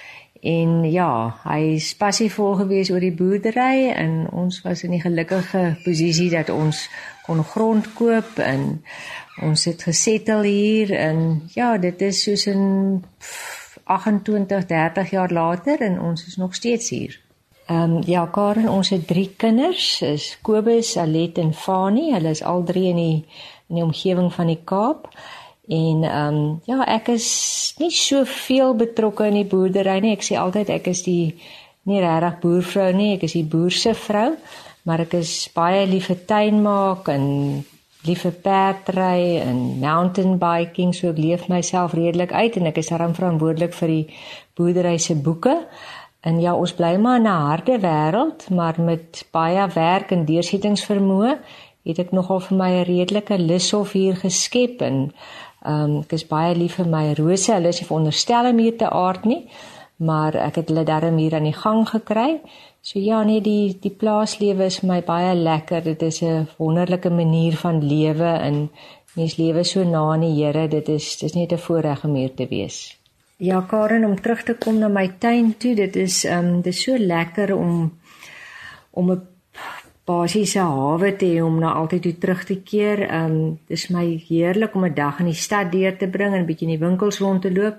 En 0.40 0.84
ja, 0.88 1.36
hy 1.44 1.74
is 1.76 1.90
passievol 2.00 2.54
gewees 2.62 2.88
oor 2.88 3.02
die 3.04 3.12
boerdery 3.12 3.90
en 3.92 4.24
ons 4.32 4.62
was 4.64 4.82
in 4.86 4.94
die 4.96 5.02
gelukkige 5.02 5.76
posisie 5.84 6.30
dat 6.32 6.48
ons 6.48 6.86
kon 7.26 7.42
grond 7.44 7.90
koop 7.98 8.40
en 8.40 8.80
ons 9.44 9.64
het 9.68 9.84
gesettel 9.84 10.46
hier 10.48 10.94
en 10.96 11.42
ja, 11.52 11.76
dit 11.76 12.00
is 12.08 12.22
soos 12.24 12.46
in 12.48 13.04
28, 13.84 14.64
30 14.66 15.12
jaar 15.12 15.32
later 15.32 15.84
en 15.84 16.00
ons 16.00 16.24
is 16.26 16.40
nog 16.40 16.54
steeds 16.56 16.88
hier. 16.88 17.20
Ehm 17.70 17.96
um, 17.96 18.02
ja, 18.06 18.24
Karen, 18.26 18.68
ons 18.68 18.88
het 18.90 19.06
drie 19.06 19.28
kinders, 19.38 20.00
is 20.02 20.38
Kobus, 20.42 20.96
Alet 20.98 21.36
en 21.38 21.52
Fani. 21.54 22.08
Hulle 22.10 22.32
is 22.34 22.42
al 22.42 22.64
drie 22.66 22.88
in 22.90 22.98
die 22.98 23.18
in 23.68 23.78
die 23.78 23.84
omgewing 23.84 24.32
van 24.34 24.50
die 24.50 24.58
Kaap. 24.64 25.06
En 25.68 26.02
ehm 26.02 26.34
um, 26.34 26.56
ja, 26.66 26.82
ek 26.96 27.12
is 27.14 27.28
nie 27.78 27.92
so 27.94 28.24
veel 28.26 28.74
betrokke 28.74 29.28
in 29.30 29.38
die 29.38 29.46
boerdery 29.46 30.00
nie. 30.02 30.16
Ek 30.18 30.26
sê 30.26 30.34
altyd 30.40 30.72
ek 30.80 30.90
is 30.90 31.04
die 31.06 31.36
nie 31.86 32.00
regtig 32.02 32.40
boervrou 32.42 32.90
nie, 32.92 33.12
ek 33.14 33.28
is 33.28 33.38
die 33.38 33.46
boer 33.54 33.70
se 33.70 33.94
vrou, 33.94 34.32
maar 34.82 35.04
ek 35.06 35.14
is 35.20 35.34
baie 35.54 35.86
lief 35.86 36.10
vir 36.10 36.24
tuin 36.26 36.58
maak 36.66 37.06
en 37.14 37.24
lief 38.08 38.26
vir 38.26 38.36
perdry 38.42 39.38
en 39.44 39.62
mountain 39.78 40.38
biking, 40.42 40.90
so 40.96 41.14
ek 41.14 41.22
leef 41.22 41.48
myself 41.52 41.94
redelik 41.94 42.32
uit 42.32 42.56
en 42.56 42.66
ek 42.72 42.82
is 42.82 42.90
daarom 42.90 43.14
verantwoordelik 43.14 43.78
vir 43.78 43.94
die 43.94 44.04
boerdery 44.58 44.98
se 44.98 45.14
boeke. 45.14 45.54
En 46.20 46.40
ja, 46.40 46.54
ons 46.54 46.74
bly 46.74 46.96
maar 46.96 47.16
in 47.16 47.26
'n 47.26 47.44
harde 47.48 47.78
wêreld, 47.80 48.50
maar 48.50 48.80
met 48.80 49.24
baie 49.30 49.68
werk 49.74 50.10
en 50.10 50.24
deursettingsvermoë 50.24 51.38
het 51.84 51.98
ek 51.98 52.12
nogal 52.12 52.40
vir 52.40 52.56
my 52.56 52.70
'n 52.70 52.84
redelike 52.84 53.38
lus 53.38 53.72
of 53.72 53.92
hier 53.92 54.16
geskep 54.16 54.82
en 54.82 55.12
Ehm 55.60 55.82
um, 55.84 55.96
ek 56.00 56.14
is 56.16 56.22
baie 56.24 56.54
lief 56.56 56.78
vir 56.78 56.86
my 56.88 57.02
rose. 57.18 57.52
Hulle 57.52 57.68
is 57.68 57.80
nie 57.82 57.86
veronderstel 57.88 58.46
om 58.48 58.60
hier 58.62 58.76
te 58.80 58.88
aard 58.88 59.26
nie, 59.28 59.42
maar 60.08 60.36
ek 60.40 60.56
het 60.62 60.70
hulle 60.72 60.86
darm 60.88 61.18
hier 61.20 61.34
aan 61.36 61.48
die 61.48 61.56
gang 61.56 61.82
gekry. 61.88 62.38
So 62.80 62.98
ja, 62.98 63.18
nee, 63.28 63.42
die 63.44 63.76
die 63.82 63.92
plaaslewe 63.92 64.70
is 64.72 64.80
my 64.80 65.02
baie 65.04 65.34
lekker. 65.36 65.84
Dit 65.84 66.02
is 66.02 66.22
'n 66.22 66.48
wonderlike 66.56 67.10
manier 67.10 67.56
van 67.56 67.84
lewe 67.84 68.32
en 68.48 68.70
mens 69.16 69.36
lewe 69.36 69.64
so 69.64 69.84
na 69.84 70.00
aan 70.12 70.20
die 70.20 70.32
Here. 70.32 70.68
Dit 70.68 70.88
is 70.88 71.18
dis 71.18 71.34
net 71.34 71.52
'n 71.52 71.58
voorreg 71.58 72.04
om 72.04 72.14
hier 72.14 72.34
te 72.34 72.46
wees. 72.48 72.99
Ja, 73.40 73.60
Karen, 73.68 74.04
om 74.04 74.20
terug 74.20 74.42
te 74.42 74.52
kom 74.54 74.78
na 74.78 74.88
my 74.92 75.06
tuin 75.18 75.54
toe, 75.56 75.70
dit 75.74 75.94
is 75.96 76.24
ehm 76.28 76.46
um, 76.46 76.56
dit 76.60 76.74
is 76.74 76.82
so 76.82 76.96
lekker 76.98 77.54
om 77.56 77.92
om 78.90 79.10
'n 79.12 79.22
basiese 80.04 80.58
hawe 80.60 81.16
te 81.16 81.26
hê 81.26 81.40
om 81.42 81.58
na 81.58 81.72
altyd 81.72 82.02
toe 82.02 82.18
terug 82.18 82.44
te 82.44 82.56
keer. 82.70 83.00
Ehm 83.08 83.24
um, 83.30 83.58
dis 83.66 83.88
my 83.88 84.04
heerlik 84.28 84.74
om 84.74 84.84
'n 84.84 84.94
dag 84.94 85.20
in 85.20 85.30
die 85.32 85.40
stad 85.46 85.72
deur 85.72 85.96
te 85.96 86.08
bring 86.08 86.34
en 86.34 86.42
'n 86.42 86.46
bietjie 86.46 86.68
in 86.68 86.78
die 86.78 86.86
winkels 86.86 87.18
rond 87.18 87.42
te 87.42 87.52
loop, 87.52 87.76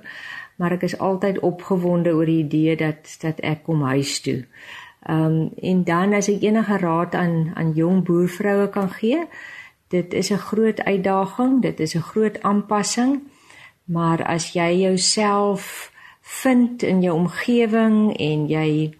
maar 0.55 0.71
ek 0.71 0.81
is 0.81 0.97
altyd 0.97 1.39
opgewonde 1.39 2.09
oor 2.13 2.25
die 2.25 2.43
idee 2.43 2.75
dat 2.75 3.17
dat 3.21 3.39
ek 3.39 3.63
kom 3.63 3.81
huis 3.81 4.21
toe. 4.21 4.45
Ehm 5.05 5.25
um, 5.25 5.51
en 5.61 5.83
dan 5.83 6.13
as 6.13 6.27
ek 6.27 6.41
enige 6.41 6.77
raad 6.77 7.15
aan 7.15 7.51
aan 7.53 7.71
jong 7.73 8.03
boervroue 8.03 8.69
kan 8.69 8.89
gee, 8.89 9.27
dit 9.87 10.13
is 10.13 10.31
'n 10.31 10.37
groot 10.37 10.81
uitdaging, 10.83 11.61
dit 11.61 11.79
is 11.79 11.95
'n 11.95 12.07
groot 12.11 12.41
aanpassing, 12.41 13.21
maar 13.85 14.23
as 14.23 14.51
jy 14.53 14.81
jouself 14.81 15.91
vind 16.21 16.83
in 16.83 17.01
jou 17.01 17.15
omgewing 17.15 18.17
en 18.17 18.47
jy 18.47 18.93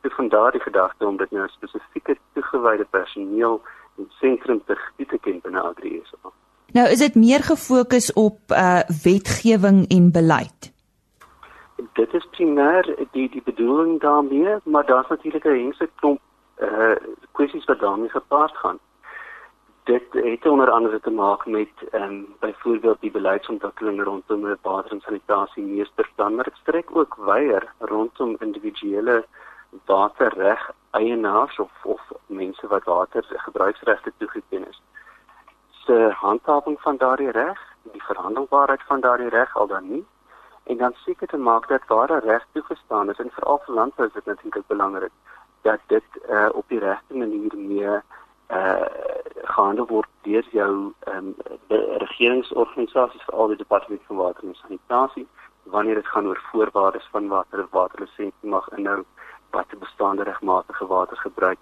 Dit 0.02 0.14
van 0.14 0.30
daardie 0.30 0.62
gedagte 0.62 1.08
om 1.08 1.18
dit 1.18 1.32
nou 1.32 1.48
spesifieke 1.48 2.18
toegewyde 2.34 2.86
personeel 2.90 3.62
en 3.98 4.12
sentrum 4.20 4.62
te 4.66 4.78
te 4.98 5.18
ken 5.18 5.40
binne 5.42 5.62
AgriSA. 5.62 6.34
Nou 6.74 6.88
is 6.90 7.00
dit 7.00 7.16
meer 7.16 7.44
gefokus 7.44 8.14
op 8.14 8.52
uh 8.52 8.82
wetgewing 9.04 9.86
en 9.88 10.12
beleid. 10.12 10.73
Dit 11.92 12.14
is 12.14 12.28
primêr 12.32 13.08
die 13.12 13.30
die 13.30 13.42
bedoeling 13.44 14.00
daarmee, 14.02 14.56
maar 14.64 14.86
daar's 14.86 15.08
natuurlik 15.08 15.46
'n 15.46 15.50
hele 15.50 15.90
klomp 15.96 16.20
uh 16.62 16.96
kwessies 17.32 17.66
wat 17.66 17.80
daarmee 17.80 18.10
gepaard 18.10 18.58
gaan 18.58 18.80
dit 19.84 20.04
het 20.12 20.46
onder 20.46 20.72
andere 20.72 21.00
te 21.00 21.10
maak 21.10 21.46
met 21.46 21.70
ehm 21.92 22.04
um, 22.04 22.36
byvoorbeeld 22.40 23.02
die 23.02 23.12
beleidsontwikkeling 23.12 24.04
rondom 24.04 24.56
water 24.62 24.92
en 24.92 25.02
sanitasie 25.02 25.64
meester 25.64 26.10
dit 26.16 26.56
strek 26.62 26.96
ook 26.96 27.16
weier 27.16 27.74
rondom 27.80 28.36
individuele 28.40 29.26
waterreg 29.86 30.72
eienaars 30.92 31.60
of 31.60 31.72
of 31.84 32.02
mense 32.26 32.68
wat 32.68 32.84
water 32.84 33.26
gebruiksregte 33.30 34.12
toegeken 34.18 34.68
is. 34.68 34.82
Se 35.72 36.12
handhawing 36.16 36.82
van 36.82 36.98
daardie 36.98 37.32
reg, 37.32 37.60
die 37.92 38.04
verhandelbaarheid 38.04 38.82
van 38.88 39.00
daardie 39.00 39.30
reg 39.30 39.56
al 39.56 39.68
dan 39.68 39.90
nie 39.90 40.06
en 40.64 40.78
dan 40.78 40.94
seker 40.94 41.28
te 41.28 41.38
maak 41.38 41.68
dat 41.68 41.88
waar 41.88 42.12
'n 42.12 42.26
reg 42.28 42.46
toegestaan 42.52 43.10
is 43.10 43.20
en 43.20 43.32
veral 43.32 43.62
vir 43.66 43.76
landbou 43.76 44.08
is 44.08 44.14
dit 44.14 44.26
natuurlik 44.26 44.68
belangrik 44.68 45.12
dat 45.62 45.80
dit 45.88 46.04
uh, 46.30 46.50
op 46.54 46.66
die 46.68 46.80
regte 46.80 47.16
manier 47.16 47.58
mee 47.58 48.00
uh 48.50 48.86
gehandel 49.44 49.88
word 49.88 50.10
deur 50.22 50.46
jou 50.52 50.94
ehm 51.00 51.18
um, 51.18 51.36
regeringsorganisasies 52.06 53.24
veral 53.24 53.48
die 53.48 53.58
departement 53.58 54.02
van 54.08 54.16
water 54.16 54.44
en 54.44 54.56
sanitasie 54.56 55.28
wanneer 55.64 55.96
dit 55.96 56.08
gaan 56.08 56.28
oor 56.28 56.42
voorwaardes 56.52 57.08
van 57.12 57.28
water 57.28 57.60
en 57.60 57.68
waterlisensie 57.72 58.50
mag 58.56 58.70
inhou 58.78 59.04
wat 59.50 59.70
die 59.70 59.80
bestaande 59.80 60.24
regmatige 60.24 60.86
watergebruik 60.86 61.60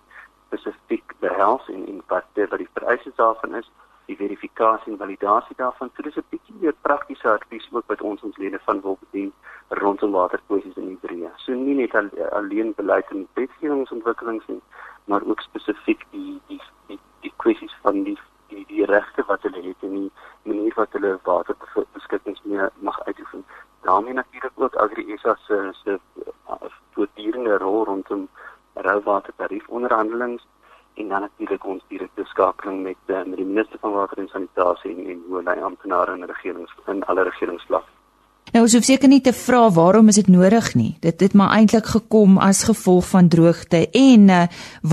spesifiek 0.47 1.13
behels 1.19 1.67
en 1.67 1.87
en 1.87 2.03
wat 2.07 2.25
dit 2.33 2.49
wat 2.49 2.59
die 2.59 2.73
vereistes 2.73 3.15
daarvan 3.15 3.55
is 3.55 3.71
die 4.05 4.17
verifikasie 4.17 4.91
en 4.91 4.97
validasie 4.97 5.55
daarvan 5.57 5.91
so 5.95 6.03
dis 6.03 6.17
'n 6.17 6.29
bietjie 6.29 6.55
meer 6.59 6.75
praktiese 6.87 7.29
advies 7.29 7.67
ook 7.71 7.87
wat 7.87 8.01
ons 8.01 8.21
ons 8.21 8.37
lede 8.37 8.59
van 8.65 8.81
wil 8.81 8.97
bedien 9.03 9.31
rondom 9.69 10.11
waterkwessies 10.11 10.77
in 10.83 10.87
die 10.87 11.01
breë 11.05 11.31
so 11.45 11.53
nie 11.53 11.75
net 11.75 11.95
alleen 12.31 12.73
beleid 12.81 13.11
en 13.11 13.27
wetgewingsontwikkelings 13.33 14.47
nie 14.47 14.61
maar 15.05 15.23
ook 15.23 15.41
spesifiek 15.41 16.05
die 16.11 16.41
die 16.47 16.61
die, 16.87 16.99
die 17.19 17.33
kwessies 17.37 17.75
van 17.81 18.03
die 18.03 18.17
die, 18.47 18.65
die 18.67 18.85
regte 18.85 19.23
wat 19.27 19.41
hulle 19.47 19.61
het 19.67 19.87
en 19.87 19.95
die 19.95 20.11
manier 20.43 20.73
wat 20.75 20.91
hulle 20.97 21.19
waterbeskuttings 21.23 22.41
mee 22.43 22.67
mag 22.79 23.03
uitoefen. 23.03 23.45
daarmee 23.81 24.13
natuurlik 24.13 24.51
ook 24.55 24.75
Agri 24.75 25.17
SA 25.17 25.35
se 25.47 25.69
se 25.83 25.99
voortdurende 26.93 27.57
rol 27.57 27.83
rondom 27.85 28.27
rouwatertarief 28.73 29.67
onderhandelings 29.67 30.47
en 30.95 31.07
dan 31.07 31.21
natuurlik 31.21 31.65
ons 31.65 31.83
direkte 31.87 32.25
skakeling 32.25 32.83
met, 32.83 32.97
eh, 33.07 33.23
met 33.25 33.37
die 33.37 33.45
minister 33.45 33.79
van 33.79 33.91
water 33.91 34.19
en 34.19 34.27
sanitasie 34.27 34.91
en, 34.91 35.09
en 35.15 35.23
hoe 35.27 35.41
hy 35.45 35.57
amptenare 35.61 36.13
in 36.13 36.23
regerings 36.23 36.77
in 36.87 37.03
alle 37.03 37.23
regeringsvlakke 37.23 37.99
Nou 38.51 38.65
ons 38.65 38.73
hoef 38.75 38.83
seker 38.83 39.07
nie 39.07 39.21
te 39.23 39.31
vra 39.31 39.61
waarom 39.71 40.09
is 40.11 40.17
dit 40.19 40.27
nodig 40.27 40.73
nie. 40.75 40.89
Dit 40.99 41.21
het 41.23 41.35
maar 41.39 41.53
eintlik 41.55 41.85
gekom 41.87 42.33
as 42.43 42.65
gevolg 42.67 43.05
van 43.07 43.29
droogte 43.31 43.85
en 43.95 44.25
uh, 44.27 44.41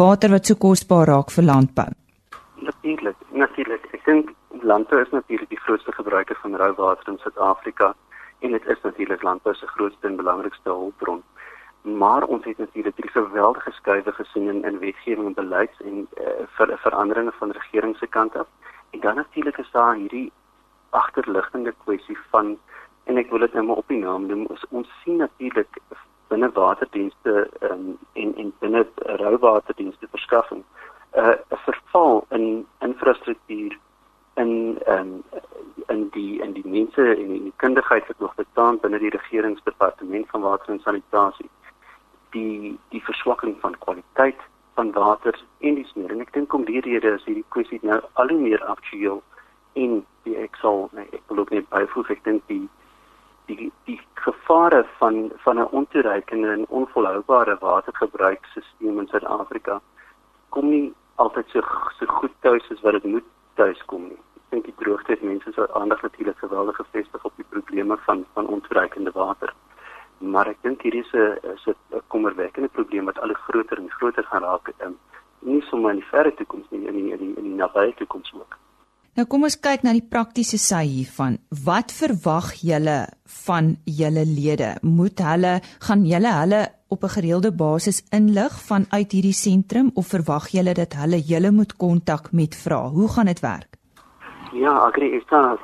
water 0.01 0.31
wat 0.31 0.47
so 0.47 0.55
kosbaar 0.55 1.11
raak 1.11 1.33
vir 1.35 1.47
landbou. 1.49 1.89
Natuurlik, 2.63 3.17
natuurlik. 3.35 3.89
Ek 3.99 4.05
dink 4.07 4.31
landbou 4.63 5.01
is 5.03 5.11
natuurlik 5.11 5.51
die 5.51 5.63
grootste 5.65 5.95
gebruiker 5.97 6.39
van 6.45 6.55
rou 6.61 6.71
water 6.79 7.11
in 7.11 7.19
Suid-Afrika 7.25 7.91
en 8.47 8.55
dit 8.55 8.71
is 8.71 8.87
natuurlik 8.87 9.27
landbou 9.27 9.57
se 9.59 9.67
grootste 9.75 10.07
en 10.07 10.21
belangrikste 10.21 10.71
hulpbron. 10.71 11.25
Maar 11.83 12.23
ons 12.23 12.45
het 12.45 12.59
natuurlik 12.59 12.97
die 12.97 13.11
geweldige 13.11 13.71
skuwe 13.71 14.13
gesien 14.13 14.49
in, 14.49 14.65
in 14.65 14.79
wetgewing 14.79 15.27
en 15.27 15.35
beleid 15.35 15.71
en 15.85 16.09
uh, 16.21 16.27
ver, 16.47 16.79
veranderinge 16.79 17.33
van 17.33 17.51
regering 17.51 17.97
se 17.97 18.07
kant 18.07 18.37
af. 18.37 18.47
En 18.91 19.01
dan 19.01 19.15
natuurlik 19.15 19.59
is 19.59 19.71
daar 19.71 19.95
hierdie 19.95 20.33
agterliggende 20.91 21.75
kwessie 21.85 22.19
van 22.31 22.59
en 23.05 23.17
ek 23.17 23.31
wil 23.31 23.45
dit 23.45 23.53
nou 23.53 23.65
maar 23.67 23.81
op 23.81 23.89
die 23.89 23.99
naam 23.99 24.27
noem 24.29 24.47
ons, 24.69 24.89
sien 25.03 25.17
natuurlik 25.17 25.81
binne 26.29 26.51
waterdienste 26.53 27.49
um, 27.71 27.99
en 28.13 28.35
en 28.37 28.53
binne 28.61 28.87
rouwaterdienste 29.23 30.09
verskaffing 30.11 30.65
'n 31.17 31.21
uh, 31.21 31.59
verval 31.65 32.25
in 32.29 32.67
infrastruktuur 32.81 33.79
in 34.35 34.79
um, 34.89 35.23
in 35.87 36.09
die 36.13 36.41
in 36.43 36.53
die 36.53 36.67
mense 36.67 37.15
en 37.15 37.29
die 37.29 37.53
kundigheid 37.57 38.07
wat 38.07 38.19
nog 38.19 38.35
bestaan 38.35 38.81
binne 38.81 38.99
die 38.99 39.17
regeringsdepartement 39.17 40.29
van 40.29 40.41
water 40.41 40.73
en 40.75 40.81
sanitasie 40.81 41.51
die 42.35 42.79
die 42.95 43.03
verswakking 43.05 43.57
van 43.61 43.79
kwaliteit 43.85 44.41
van 44.75 44.93
water 44.93 45.39
en 45.59 45.75
die 45.75 45.87
smeer 45.91 46.13
en 46.15 46.21
ek 46.25 46.33
dink 46.33 46.55
om 46.55 46.65
die 46.65 46.81
rede 46.81 47.15
is 47.15 47.25
hierdie 47.27 47.47
kwessie 47.55 47.81
nou 47.83 48.01
al 48.15 48.33
hoe 48.33 48.41
meer 48.41 48.65
aktueel 48.75 49.23
en 49.75 50.03
die 50.27 50.37
ek 50.37 50.57
sal 50.63 50.89
nee, 50.93 51.09
ek 51.13 51.23
wil 51.29 51.45
ook 51.45 51.55
net 51.55 51.69
byvoeg 51.75 52.11
ek 52.17 52.25
dink 52.25 52.45
die 52.53 52.67
die 53.49 53.73
die 53.89 54.01
gevare 54.15 54.85
van 54.99 55.31
van 55.45 55.59
'n 55.59 55.73
ontoereikende 55.81 56.53
en 56.53 56.67
onvolhoubare 56.69 57.57
watergebruikstelsel 57.61 58.99
in 59.03 59.09
Suid-Afrika 59.09 59.81
kom 60.49 60.71
nie 60.71 60.95
altyd 61.15 61.49
so 61.53 61.63
so 61.99 62.07
goed 62.07 62.35
tuis 62.41 62.71
as 62.71 62.81
wat 62.81 62.93
dit 62.93 63.05
moet 63.05 63.25
tuis 63.55 63.81
kom 63.91 64.03
nie. 64.09 64.21
Ek 64.39 64.51
dink 64.55 64.65
die 64.65 64.79
droogte 64.83 65.13
het 65.13 65.23
mense 65.23 65.53
se 65.53 65.67
aandag 65.81 66.03
natuurlik 66.03 66.39
geweldig 66.39 66.77
gefestig 66.77 67.25
op 67.25 67.33
die 67.37 67.49
probleme 67.55 67.97
van 68.07 68.25
van 68.35 68.47
ontoereikende 68.47 69.11
water. 69.15 69.55
Maar 70.19 70.49
ek 70.49 70.63
dink 70.63 70.83
hier 70.83 70.95
is 70.95 71.13
'n 71.13 71.39
is 71.55 71.67
'n 71.67 72.03
kommerwekkende 72.09 72.69
probleem 72.69 73.05
wat 73.05 73.19
al 73.19 73.35
groter 73.35 73.79
en 73.79 73.91
groter 73.91 74.25
gaan 74.25 74.43
raak 74.43 74.73
in 74.87 74.97
nie 75.41 75.63
sommer 75.71 75.91
in 75.91 76.01
die 76.01 76.11
verre 76.11 76.35
toekoms 76.35 76.67
nie, 76.71 76.87
in 76.87 76.95
die, 76.95 77.13
in 77.13 77.19
die, 77.19 77.35
in 77.37 77.45
die 77.45 77.59
nabye 77.59 77.95
toekoms 77.95 78.33
ook. 78.35 78.59
Nou 79.19 79.27
kom 79.27 79.43
ons 79.49 79.57
kyk 79.59 79.83
na 79.83 79.93
die 79.97 80.05
praktiese 80.15 80.61
sy 80.63 80.85
hiervan. 80.87 81.39
Wat 81.65 81.91
verwag 81.91 82.53
julle 82.63 82.99
van 83.47 83.73
julle 83.85 84.23
lede? 84.29 84.77
Moet 84.83 85.19
hulle 85.27 85.55
gaan 85.87 86.05
julle 86.07 86.35
hulle 86.41 86.61
op 86.89 87.03
'n 87.03 87.15
gereelde 87.17 87.51
basis 87.53 87.99
inlig 88.19 88.53
vanuit 88.69 89.11
hierdie 89.13 89.35
sentrum 89.35 89.91
of 89.95 90.07
verwag 90.07 90.49
julle 90.55 90.75
dat 90.75 90.95
hulle 90.95 91.19
julle 91.19 91.51
moet 91.51 91.77
kontak 91.77 92.33
met 92.33 92.55
vra? 92.55 92.89
Hoe 92.89 93.09
gaan 93.09 93.27
dit 93.27 93.41
werk? 93.41 93.71
Ja, 94.53 94.73
agri 94.87 95.11
is 95.17 95.27
daar 95.31 95.59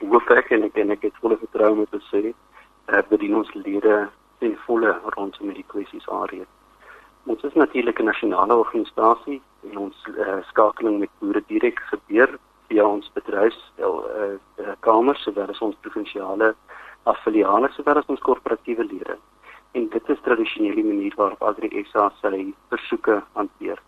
hoop 0.00 0.30
ek 0.30 0.50
en 0.50 0.62
ek 0.62 0.76
en 0.76 0.90
ek 0.90 1.02
het 1.02 1.16
volle 1.20 1.38
vertroue 1.38 1.76
met 1.76 1.90
te 1.90 2.00
sê 2.10 2.34
uh, 2.86 3.18
die 3.18 3.34
ons 3.34 3.54
lede 3.54 4.08
in 4.38 4.56
volle 4.66 5.00
rondom 5.16 5.52
die 5.52 5.64
kwessies 5.66 6.08
aanreed. 6.08 6.48
Ons 7.24 7.42
is 7.42 7.54
natuurlik 7.54 8.00
'n 8.00 8.04
nasionale 8.04 8.54
organisasie 8.56 9.40
en 9.70 9.78
ons 9.78 9.96
uh, 10.18 10.42
skakeling 10.50 10.98
met 10.98 11.10
boere 11.18 11.42
direk 11.46 11.78
gebeur 11.90 12.38
via 12.68 12.86
ons 12.86 13.10
bedryfstel 13.14 13.94
eh 14.10 14.38
uh, 14.64 14.72
kamers 14.80 15.22
sowel 15.22 15.48
as 15.48 15.60
ons 15.60 15.76
provinsiale 15.80 16.54
affiliale 17.02 17.68
sowel 17.68 17.98
as 17.98 18.06
ons 18.06 18.20
korporatiewe 18.20 18.84
lede. 18.84 19.16
En 19.72 19.88
dit 19.88 20.08
is 20.08 20.20
tradisioneel 20.22 20.74
die 20.74 20.84
manier 20.84 21.14
waarop 21.16 21.42
Agri 21.42 21.84
SA 21.92 22.10
sy 22.20 22.54
versoeke 22.68 23.22
hanteer. 23.32 23.78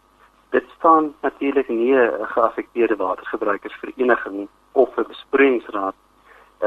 Dit 0.50 0.64
staan 0.76 1.14
natuurlik 1.22 1.68
nie 1.68 1.94
'n 1.94 2.26
geaffekteerde 2.34 2.96
watergebruikersvereniging 2.96 4.48
of 4.72 4.98
'n 4.98 5.06
besproeiingsraad 5.08 5.94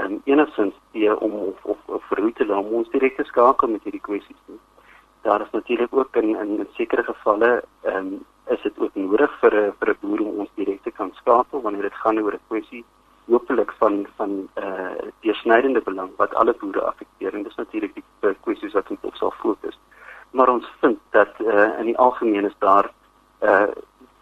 um, 0.03 0.21
enigsins 0.25 0.73
die 0.91 1.19
om 1.19 1.31
of 1.31 1.65
of, 1.65 1.77
of 1.85 2.03
vir 2.09 2.33
te 2.33 2.45
laat 2.45 2.65
ons 2.79 2.89
direk 2.89 3.19
skakel 3.25 3.69
met 3.69 3.83
hierdie 3.83 4.01
kwessies 4.09 4.41
nie. 4.47 4.59
Daar 5.21 5.41
is 5.41 5.51
natuurlik 5.51 5.93
ook 5.93 6.15
in 6.15 6.35
in 6.35 6.67
sekere 6.73 7.03
gevalle 7.03 7.63
ehm 7.83 7.97
um, 7.97 8.25
is 8.47 8.61
dit 8.63 8.79
ook 8.79 8.95
nodig 8.95 9.31
vir 9.39 9.53
'n 9.55 9.73
vir 9.79 9.89
'n 9.89 9.97
boer 10.01 10.19
om 10.19 10.39
ons 10.43 10.55
direk 10.55 10.83
te 10.83 10.91
kan 10.91 11.11
skakel 11.13 11.61
wanneer 11.61 11.81
dit 11.81 12.01
gaan 12.03 12.19
oor 12.19 12.33
'n 12.33 12.47
kwessie 12.47 12.85
hopelik 13.27 13.71
van 13.79 14.07
van 14.15 14.49
eh 14.53 14.63
uh, 14.63 15.11
deersnydende 15.21 15.81
belang 15.81 16.11
wat 16.17 16.35
alle 16.35 16.53
boere 16.53 16.81
affekteer 16.81 17.33
en 17.33 17.43
dis 17.43 17.55
natuurlik 17.55 17.93
die 17.93 18.35
kwessies 18.41 18.73
wat 18.73 18.89
ons 18.89 19.01
op 19.01 19.15
sal 19.15 19.31
fokus. 19.31 19.79
Maar 20.31 20.49
ons 20.49 20.67
vind 20.79 20.99
dat 21.09 21.33
eh 21.39 21.55
uh, 21.55 21.79
in 21.79 21.85
die 21.85 21.97
algemeen 21.97 22.45
is 22.45 22.57
daar 22.59 22.91
eh 23.39 23.51
uh, 23.51 23.67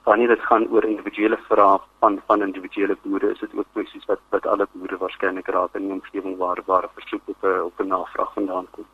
wanneer 0.05 0.27
dit 0.27 0.43
gaan 0.49 0.67
oor 0.71 0.85
individuele 0.85 1.37
vrae 1.49 1.77
van 1.99 2.19
van 2.27 2.41
individuele 2.47 2.97
boere 3.03 3.31
is 3.31 3.39
dit 3.39 3.55
ook 3.57 3.67
kwessies 3.73 4.05
wat 4.09 4.21
wat 4.29 4.45
alle 4.45 4.67
boere 4.73 4.97
waarskynlik 4.97 5.47
raak 5.55 5.79
in 5.79 5.87
die 5.87 5.95
omgewing 5.97 6.37
waar 6.37 6.61
waar 6.65 6.89
versoek 6.97 7.33
op 7.33 7.43
'n 7.43 7.61
op 7.69 7.79
'n 7.79 7.87
navraag 7.87 8.33
vandaan 8.33 8.67
kom. 8.71 8.85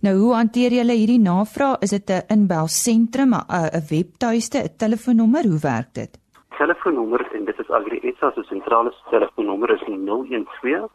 Nou 0.00 0.14
hoe 0.16 0.34
hanteer 0.34 0.72
julle 0.72 0.92
hierdie 0.92 1.20
navraag? 1.20 1.78
Is 1.80 1.90
dit 1.90 2.10
'n 2.10 2.24
inbelsentrum, 2.36 3.34
'n 3.34 3.44
'n 3.78 3.86
webtuiste, 3.90 4.58
'n 4.58 4.76
telefoonnommer? 4.76 5.44
Hoe 5.50 5.60
werk 5.60 5.94
dit? 5.94 6.12
Telefoonnommer 6.58 7.22
en 7.34 7.44
dit 7.44 7.58
is 7.58 7.70
Agri 7.70 8.14
SA 8.18 8.30
se 8.34 8.42
sentrale 8.42 8.92
telefoonnommer 9.10 9.70
is 9.70 9.82
012 9.84 10.90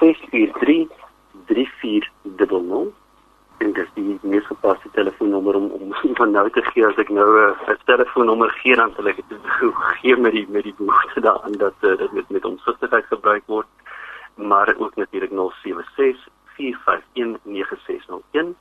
643 0.00 0.88
3400 1.46 2.97
en 3.58 3.72
dis 3.72 3.88
die 3.94 4.18
mees 4.22 4.46
gepaste 4.46 4.90
telefoonnommer 4.94 5.54
om 5.54 5.70
om 5.70 5.92
van 6.20 6.30
nou 6.30 6.50
te 6.50 6.62
gee. 6.70 6.86
As 6.86 6.96
ek 7.02 7.08
nou 7.08 7.28
'n 7.40 7.76
telefoonnommer 7.84 8.50
gee 8.60 8.76
dan 8.76 8.92
sal 8.96 9.06
ek 9.08 9.16
dit 9.28 9.38
gee 10.00 10.16
met 10.16 10.32
die 10.32 10.46
met 10.48 10.62
die 10.62 10.74
behoefte 10.78 11.20
daaraan 11.20 11.52
dat 11.52 11.74
uh, 11.80 11.96
dit 11.98 12.12
met 12.12 12.28
met 12.30 12.44
omsigtigheid 12.44 13.06
gebruik 13.06 13.42
word. 13.46 13.66
Maar 14.34 14.74
ook 14.78 14.96
natuurlik 14.96 15.30
076 15.30 16.28
451 16.56 17.38
9601 17.42 18.56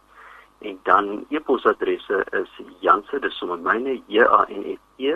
en 0.60 0.80
dan 0.84 1.26
e-posadresse 1.30 2.26
is 2.32 2.62
Janse 2.80 3.20
dis 3.20 3.38
sommer 3.38 3.60
myne 3.60 4.02
J 4.08 4.22
A 4.22 4.46
N 4.50 4.64
S 4.78 4.80
E 4.98 5.14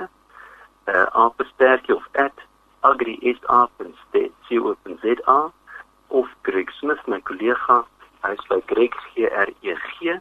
uh, 0.86 1.30
@sterkie 1.38 1.96
of 1.96 2.08
@agrisa.co.za 2.80 4.12
of 6.08 6.28
Greg 6.42 6.70
Smith 6.72 7.08
my 7.08 7.22
kollega 7.22 7.86
hy 8.24 8.36
by 8.50 8.62
Greg 8.68 8.94
G 9.14 9.26
R 9.26 9.50
E 9.62 9.76
G 10.00 10.20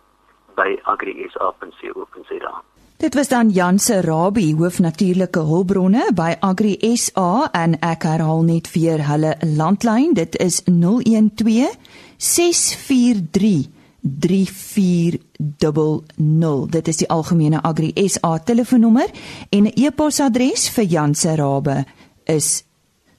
by 0.57 0.77
agrisa.co.za 0.85 2.63
Dit 3.01 3.15
was 3.15 3.29
dan 3.29 3.49
Jan 3.49 3.79
se 3.79 4.01
Rabie 4.01 4.55
hoof 4.55 4.79
natuurlike 4.79 5.41
hulpbronne 5.41 6.13
by 6.13 6.37
Agri 6.41 6.97
SA 6.97 7.49
en 7.57 7.79
ek 7.81 8.03
herhaal 8.05 8.43
net 8.45 8.69
weer 8.75 9.01
hulle 9.09 9.35
landlyn. 9.57 10.13
Dit 10.15 10.37
is 10.37 10.61
012 10.69 11.77
643 12.19 13.71
3400 14.03 16.71
dit 16.77 16.89
is 16.89 16.97
die 16.97 17.09
algemene 17.09 17.63
Agri 17.65 18.09
SA 18.09 18.39
telefoonnommer 18.39 19.09
en 19.49 19.65
'n 19.65 19.73
e-posadres 19.77 20.71
vir 20.77 20.85
Jan 20.85 21.15
se 21.15 21.37
Rabie 21.37 21.85
is 22.25 22.65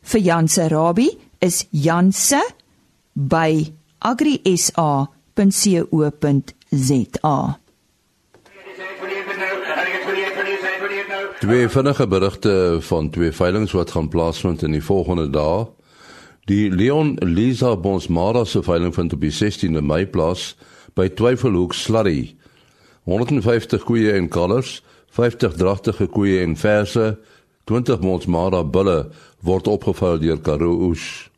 vir 0.02 0.22
Jan 0.22 0.48
se 0.48 0.68
Rabie 0.68 1.18
is 1.40 1.68
janse 1.72 2.42
by 3.14 3.74
agrisa.co.za. 4.02 5.10
Twee 11.40 11.70
vinnige 11.70 12.08
berigte 12.08 12.78
van 12.80 13.10
twee 13.10 13.32
veilinge 13.32 13.78
wat 13.78 13.92
gaan 13.92 14.10
plaasvind 14.10 14.62
in 14.62 14.72
die 14.72 14.84
volgende 14.84 15.30
dae. 15.30 15.66
Die 16.50 16.72
Leon 16.74 17.18
Lisa 17.22 17.76
Bonsmara 17.78 18.46
se 18.46 18.64
veiling 18.64 18.94
vind 18.94 19.14
op 19.14 19.22
die 19.22 19.34
16de 19.34 19.82
Mei 19.82 20.06
plaas 20.10 20.56
by 20.98 21.10
Twyfelhoek 21.10 21.74
Slurry. 21.74 22.36
150 23.06 23.84
koeie 23.86 24.12
en 24.18 24.30
kalvers, 24.30 24.84
50 25.14 25.54
dragtige 25.58 26.08
koeie 26.08 26.42
en 26.42 26.58
verse, 26.58 27.18
20 27.70 28.00
Bonsmara 28.02 28.64
bulle 28.64 29.12
word 29.46 29.68
opgevou 29.68 30.18
deur 30.22 30.42
Karoo 30.42 30.90
Oos. 30.90 31.31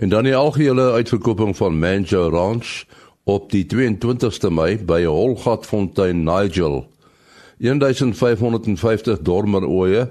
En 0.00 0.08
dan 0.08 0.24
die 0.24 0.36
algehele 0.36 0.92
uitverkoping 0.92 1.56
van 1.56 1.78
Manjo 1.78 2.28
Ranch 2.28 2.84
op 3.24 3.50
die 3.52 3.66
22ste 3.68 4.48
Mei 4.48 4.78
by 4.78 5.02
Holgatfontein 5.04 6.22
Nigel. 6.24 6.86
1550 7.58 9.20
dormer 9.20 9.66
ooe, 9.68 10.08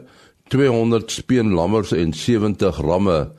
200 0.47 1.11
speenlammers 1.11 1.91
en 1.91 2.13
70 2.13 2.77
ramme 2.77 3.31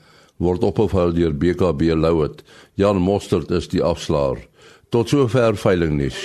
word 0.42 0.66
opgehou 0.66 1.12
deur 1.14 1.36
BKB 1.38 1.94
Louet. 1.94 2.42
Jan 2.74 2.98
Mostert 2.98 3.50
is 3.54 3.70
die 3.70 3.82
afslaer. 3.82 4.42
Tot 4.90 5.08
sover 5.08 5.54
veiling 5.54 6.00
nuus. 6.02 6.18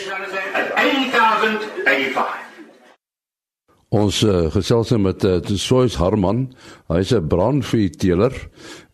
Ons 3.95 4.23
uh, 4.27 4.47
gesels 4.51 4.89
met 4.99 5.23
uh, 5.23 5.37
Sois 5.55 5.95
Harman. 5.95 6.49
Hy's 6.91 7.13
'n 7.15 7.27
brandveeteler 7.31 8.33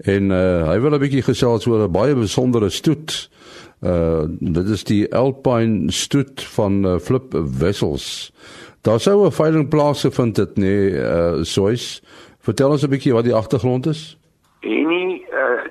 en 0.06 0.30
uh, 0.30 0.68
hy 0.70 0.78
wil 0.84 0.94
'n 0.94 1.02
bietjie 1.02 1.24
gesels 1.26 1.66
oor 1.66 1.88
'n 1.88 1.92
baie 1.92 2.14
besondere 2.16 2.70
stoet. 2.70 3.30
Uh 3.82 4.30
dit 4.30 4.68
is 4.70 4.84
die 4.84 5.10
Alpine 5.10 5.92
stoet 5.92 6.44
van 6.54 6.86
uh, 6.86 7.00
Flip 7.00 7.34
Wessels. 7.34 8.30
Daar 8.86 9.00
sou 9.00 9.26
'n 9.26 9.32
veiling 9.32 9.70
plaasgevind 9.70 10.38
het, 10.38 10.58
nee, 10.58 10.94
uh 10.94 11.42
Sois. 11.42 12.04
Vertel 12.40 12.70
ons 12.70 12.84
'n 12.86 12.94
bietjie 12.94 13.14
wat 13.14 13.26
die 13.26 13.36
agtergrond 13.36 13.86
is. 13.86 14.18
Enie 14.62 15.26
uh 15.34 15.66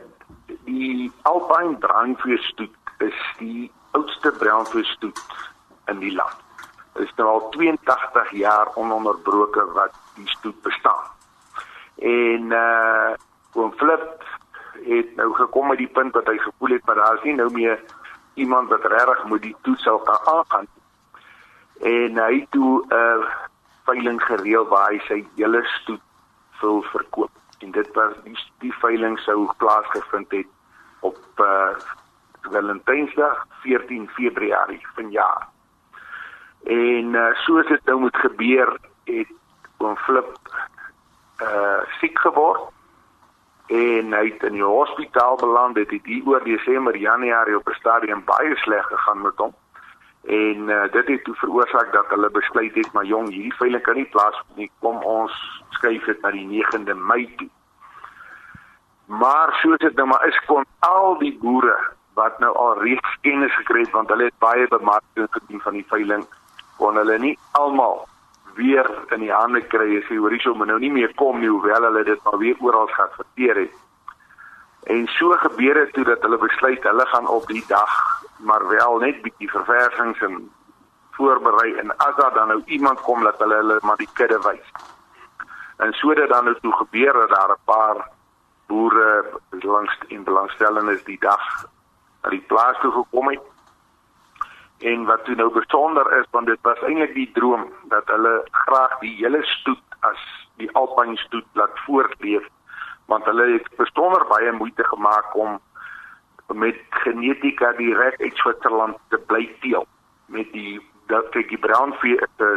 die 0.66 1.11
Alpine 1.23 1.79
brandveestoet 1.79 2.75
is 2.99 3.19
die 3.38 3.71
oudste 3.93 4.35
brandveestoet 4.38 5.23
in 5.87 5.99
die 5.99 6.14
land 6.14 6.49
is 6.94 7.12
nou 7.16 7.29
al 7.29 7.48
82 7.48 8.31
jaar 8.31 8.74
ononderbroke 8.74 9.64
wat 9.72 9.94
die 10.14 10.29
stoet 10.29 10.62
bestaan. 10.62 11.07
En 11.98 12.53
uh 12.53 13.12
oom 13.53 13.72
Flip 13.72 14.24
het 14.85 15.16
nou 15.16 15.35
gekom 15.35 15.66
met 15.68 15.79
die 15.79 15.90
punt 15.90 16.14
wat 16.14 16.26
hy 16.31 16.37
gevoel 16.38 16.76
het 16.76 16.85
maar 16.87 16.94
daar 16.94 17.16
is 17.18 17.24
nie 17.26 17.35
nou 17.35 17.50
meer 17.53 17.81
iemand 18.35 18.68
wat 18.68 18.85
regtig 18.85 19.24
moet 19.24 19.42
die 19.42 19.57
toesou 19.66 20.03
kan 20.05 20.20
aangaan. 20.35 20.66
En 21.81 22.18
hy 22.18 22.46
toe 22.50 22.85
'n 22.87 22.94
uh, 22.94 23.26
veiling 23.85 24.22
gereël 24.22 24.68
waar 24.68 24.90
hy 24.90 25.00
sy 25.09 25.24
hele 25.37 25.64
stoet 25.64 26.03
wil 26.61 26.83
verkoop. 26.83 27.31
En 27.59 27.70
dit 27.70 27.88
was 27.94 28.14
die 28.24 28.38
die 28.59 28.72
veiling 28.72 29.18
sou 29.18 29.48
plaasgevind 29.57 30.31
het 30.31 30.46
op 31.00 31.18
uh 31.37 31.74
Valentynsdag 32.40 33.46
14 33.62 34.09
Februarie 34.09 34.87
vanjaar. 34.94 35.48
En 36.64 37.14
uh, 37.14 37.35
soos 37.35 37.66
dit 37.66 37.85
nou 37.85 38.01
moet 38.01 38.16
gebeur, 38.16 38.77
het 39.05 39.33
oom 39.79 39.96
Flip 39.96 40.38
uh 41.40 41.81
siek 42.01 42.18
geword 42.18 42.68
en 43.70 44.12
hy 44.12 44.25
het 44.27 44.42
in 44.42 44.59
die 44.59 44.66
hospitaal 44.66 45.37
beland. 45.40 45.75
Dit 45.75 45.90
het 45.90 46.05
hier 46.05 46.27
oor 46.27 46.44
Desember, 46.44 46.96
Januarie 46.96 47.57
op 47.57 47.68
'n 47.68 47.79
stadium 47.79 48.25
baie 48.25 48.57
sleg 48.57 48.87
gegaan 48.87 49.23
met 49.23 49.37
hom. 49.37 49.55
En 50.27 50.68
uh, 50.68 50.92
dit 50.92 51.07
het 51.09 51.25
toe 51.25 51.35
veroorsaak 51.35 51.92
dat 51.92 52.09
hulle 52.09 52.31
besluit 52.31 52.75
het 52.75 52.92
maar 52.92 53.05
jong, 53.05 53.29
hierdie 53.29 53.55
veiling 53.55 53.83
kan 53.83 53.94
nie 53.94 54.11
plaasvind 54.11 54.57
nie. 54.57 54.70
Kom 54.79 54.96
ons 55.03 55.62
skuif 55.68 56.05
dit 56.05 56.20
na 56.23 56.31
die 56.31 56.64
9de 56.64 56.94
Mei 56.94 57.35
toe. 57.37 57.49
Maar 59.07 59.55
soos 59.62 59.79
dit 59.79 59.94
nou 59.94 60.07
maar 60.07 60.27
is 60.27 60.44
kon 60.46 60.64
al 60.79 61.18
die 61.18 61.38
boere 61.40 61.79
wat 62.14 62.38
nou 62.38 62.53
al 62.57 62.83
reeds 62.83 63.16
kennis 63.20 63.55
gekry 63.55 63.81
het 63.81 63.90
want 63.90 64.09
hulle 64.09 64.25
het 64.25 64.38
baie 64.38 64.68
bemarking 64.68 65.27
gedoen 65.31 65.61
van 65.61 65.73
die 65.73 65.87
veiling 65.88 66.27
kon 66.81 66.97
hulle 66.97 67.19
nie 67.19 67.37
almal 67.59 68.07
weer 68.57 68.88
in 69.14 69.25
die 69.25 69.33
hande 69.33 69.61
kry 69.73 69.88
as 69.99 70.09
jy 70.11 70.19
hoor 70.19 70.35
hierso 70.35 70.55
moet 70.59 70.71
nou 70.73 70.79
nie 70.83 70.93
meer 70.93 71.12
kom 71.21 71.40
nie 71.40 71.51
hoewel 71.53 71.87
hulle 71.88 72.05
dit 72.09 72.23
maar 72.27 72.38
weer 72.43 72.57
oral 72.66 72.88
geadverteer 72.95 73.62
het. 73.64 73.75
En 74.95 75.07
so 75.16 75.37
gebeur 75.45 75.75
dit 75.75 75.93
toe 75.97 76.05
dat 76.09 76.23
hulle 76.27 76.38
besluit 76.40 76.88
hulle 76.88 77.07
gaan 77.12 77.29
op 77.29 77.47
die 77.53 77.64
dag 77.69 77.99
maar 78.49 78.64
wel 78.69 78.99
net 79.05 79.21
bietjie 79.23 79.51
verversings 79.51 80.23
en 80.29 80.38
voorberei 81.19 81.75
en 81.83 81.93
as 81.97 82.16
daar 82.16 82.35
dan 82.35 82.49
nou 82.49 82.62
iemand 82.66 83.01
kom 83.09 83.25
dat 83.29 83.38
hulle 83.38 83.61
hulle 83.61 83.79
maar 83.83 84.01
die 84.01 84.09
kudde 84.12 84.40
wys. 84.47 84.73
En 85.85 85.93
so 86.01 86.14
dit 86.14 86.29
dan 86.29 86.45
nou 86.45 86.57
toe 86.61 86.73
gebeur 86.73 87.12
dat 87.12 87.37
daar 87.37 87.53
'n 87.57 87.64
paar 87.64 88.09
boere 88.66 89.40
langs 89.51 89.99
in 90.09 90.25
belangstellendes 90.25 91.05
die 91.05 91.19
dag 91.21 91.45
na 92.23 92.31
die 92.31 92.45
plaas 92.53 92.77
toe 92.81 92.93
gekom 92.93 93.29
het 93.29 93.49
En 94.81 95.05
wat 95.05 95.25
toe 95.25 95.35
nou 95.35 95.51
besonder 95.53 96.19
is 96.19 96.27
want 96.31 96.47
dit 96.47 96.59
was 96.62 96.81
eintlik 96.88 97.14
die 97.14 97.31
droom 97.37 97.66
dat 97.93 98.09
hulle 98.09 98.40
graag 98.64 98.99
die 99.01 99.14
hele 99.19 99.43
stoet 99.43 99.99
as 100.01 100.23
die 100.57 100.71
alpyn 100.73 101.16
stoet 101.16 101.47
laat 101.53 101.83
voortleef 101.87 102.47
want 103.11 103.25
hulle 103.25 103.47
het 103.53 103.69
besonder 103.77 104.25
baie 104.31 104.53
moeite 104.53 104.85
gemaak 104.85 105.35
om 105.37 105.59
met 106.55 106.79
genetika 107.05 107.73
direk 107.73 108.21
uit 108.21 108.37
Switserland 108.37 108.97
te 109.09 109.19
bly 109.19 109.49
teel 109.61 109.87
met 110.27 110.53
die 110.53 110.81
dat 111.11 111.29
kyk 111.35 111.49
die 111.51 111.59
brownvee 111.59 112.19
te 112.38 112.51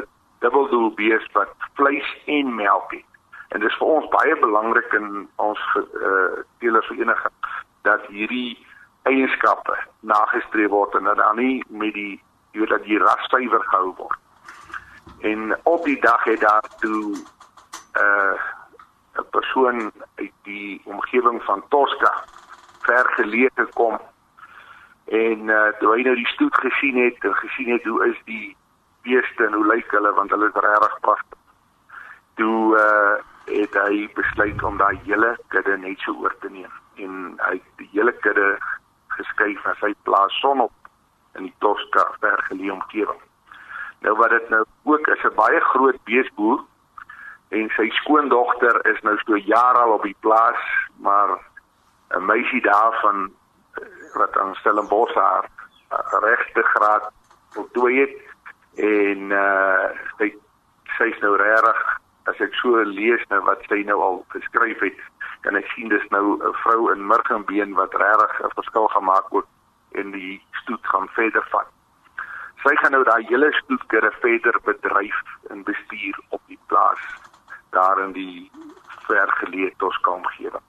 double 0.45 0.69
doel 0.69 0.91
bees 0.97 1.25
wat 1.33 1.53
vleis 1.79 2.09
en 2.25 2.55
melk 2.55 2.91
het. 2.91 3.09
En 3.49 3.61
dit 3.61 3.69
is 3.69 3.77
vir 3.79 3.93
ons 3.95 4.09
baie 4.13 4.35
belangrik 4.41 4.93
in 4.97 5.25
ons 5.41 5.61
uh, 5.77 5.83
eh, 5.83 6.43
teelersvereniging 6.61 7.49
dat 7.87 8.05
hierdie 8.13 8.57
eienskappe 9.09 9.77
nagestreef 9.99 10.69
word 10.69 10.95
en 10.95 11.03
dat 11.03 11.17
dan 11.17 11.35
nie 11.39 11.63
met 11.67 11.93
die 11.93 12.21
jy 12.53 12.59
weet 12.59 12.69
dat 12.69 12.83
die 12.85 12.99
ras 13.01 13.29
suiwer 13.31 13.63
gehou 13.69 13.93
word. 13.97 14.19
En 15.25 15.55
op 15.63 15.83
die 15.83 15.99
dag 16.01 16.23
het 16.23 16.39
daar 16.39 16.67
toe 16.79 17.13
'n 17.13 17.23
uh, 18.01 18.37
'n 19.19 19.29
persoon 19.29 19.91
uit 20.15 20.31
die 20.43 20.81
omgewing 20.85 21.43
van 21.43 21.63
Tosca 21.69 22.13
ver 22.81 23.05
geleë 23.17 23.49
gekom 23.55 23.99
en 25.05 25.39
uh, 25.49 25.67
toe 25.79 25.93
hy 25.95 26.01
nou 26.01 26.15
die 26.15 26.27
stoet 26.27 26.55
gesien 26.55 26.97
het 26.97 27.23
en 27.23 27.35
gesien 27.35 27.69
het 27.71 27.83
hoe 27.83 28.07
is 28.07 28.19
die 28.25 28.55
beeste 29.01 29.45
en 29.45 29.53
hoe 29.53 29.67
lyk 29.67 29.91
hulle 29.91 30.13
want 30.13 30.29
hulle 30.29 30.47
is 30.47 30.61
regtig 30.65 30.99
pragtig. 30.99 31.39
Toe 32.35 32.77
uh, 32.77 33.15
het 33.45 33.73
hy 33.73 34.09
besluit 34.13 34.63
om 34.63 34.77
daai 34.77 34.99
hele 35.03 35.37
kudde 35.47 35.77
net 35.77 35.99
so 35.99 36.15
oor 36.21 36.35
te 36.39 36.49
neem 36.49 36.71
en 36.95 37.33
hy 37.37 37.61
die 37.81 37.89
hele 37.91 38.13
kudde 38.25 38.57
geskuif 39.17 39.63
na 39.65 39.73
sy 39.79 39.93
plaas 40.03 40.39
sonop 40.39 40.71
in 41.37 41.47
die 41.47 41.55
Tosca 41.59 42.05
vergeleë 42.19 42.73
omgewing. 42.73 43.21
Nou 44.03 44.15
wat 44.19 44.29
dit 44.35 44.49
nou 44.49 44.63
ook 44.83 45.07
is 45.07 45.23
'n 45.23 45.35
baie 45.35 45.59
groot 45.59 46.03
beesboer 46.03 46.59
en 47.49 47.69
sy 47.77 47.89
skoondogter 47.89 48.85
is 48.93 49.01
nou 49.01 49.17
so 49.17 49.37
jare 49.37 49.77
al 49.77 49.93
op 49.93 50.03
die 50.03 50.17
plaas, 50.19 50.61
maar 50.97 51.29
'n 52.09 52.25
meisie 52.25 52.61
daarvan 52.61 53.31
wat 54.13 54.37
aan 54.37 54.55
Stellenbosch 54.55 55.15
haar 55.15 55.49
regte 56.21 56.61
graad 56.61 57.11
voltooi 57.53 57.99
het 57.99 58.17
en 58.75 59.31
uh 59.31 59.89
sy 60.17 60.33
sy's 60.97 61.19
nou 61.21 61.35
regtig 61.37 61.99
as 62.31 62.39
ek 62.39 62.53
so 62.55 62.83
lees 62.87 63.23
nou 63.29 63.41
wat 63.47 63.63
sy 63.69 63.83
nou 63.87 63.99
al 64.01 64.25
geskryf 64.35 64.79
het 64.79 64.99
kan 65.43 65.59
ek 65.59 65.67
sien 65.75 65.89
dis 65.91 66.05
nou 66.15 66.39
'n 66.39 66.53
vrou 66.63 66.91
in 66.91 67.07
Murgenbeen 67.07 67.73
wat 67.79 67.93
regtig 67.93 68.33
'n 68.41 68.55
verskil 68.55 68.87
gemaak 68.87 69.27
het 69.31 69.49
in 69.91 70.11
die 70.11 70.41
stoet 70.51 70.85
gaan 70.87 71.09
verder 71.09 71.45
vat. 71.51 71.67
Sy 72.63 72.75
gaan 72.75 72.91
nou 72.91 73.03
daai 73.03 73.25
hele 73.27 73.51
stoetkere 73.51 74.11
verder 74.21 74.55
bedryf 74.63 75.19
en 75.49 75.63
bestuur 75.63 76.19
op 76.29 76.41
die 76.47 76.59
plaas 76.67 77.03
daar 77.69 77.99
in 77.99 78.11
die 78.11 78.51
vergeleë 79.07 79.73
Toskamgewing. 79.77 80.67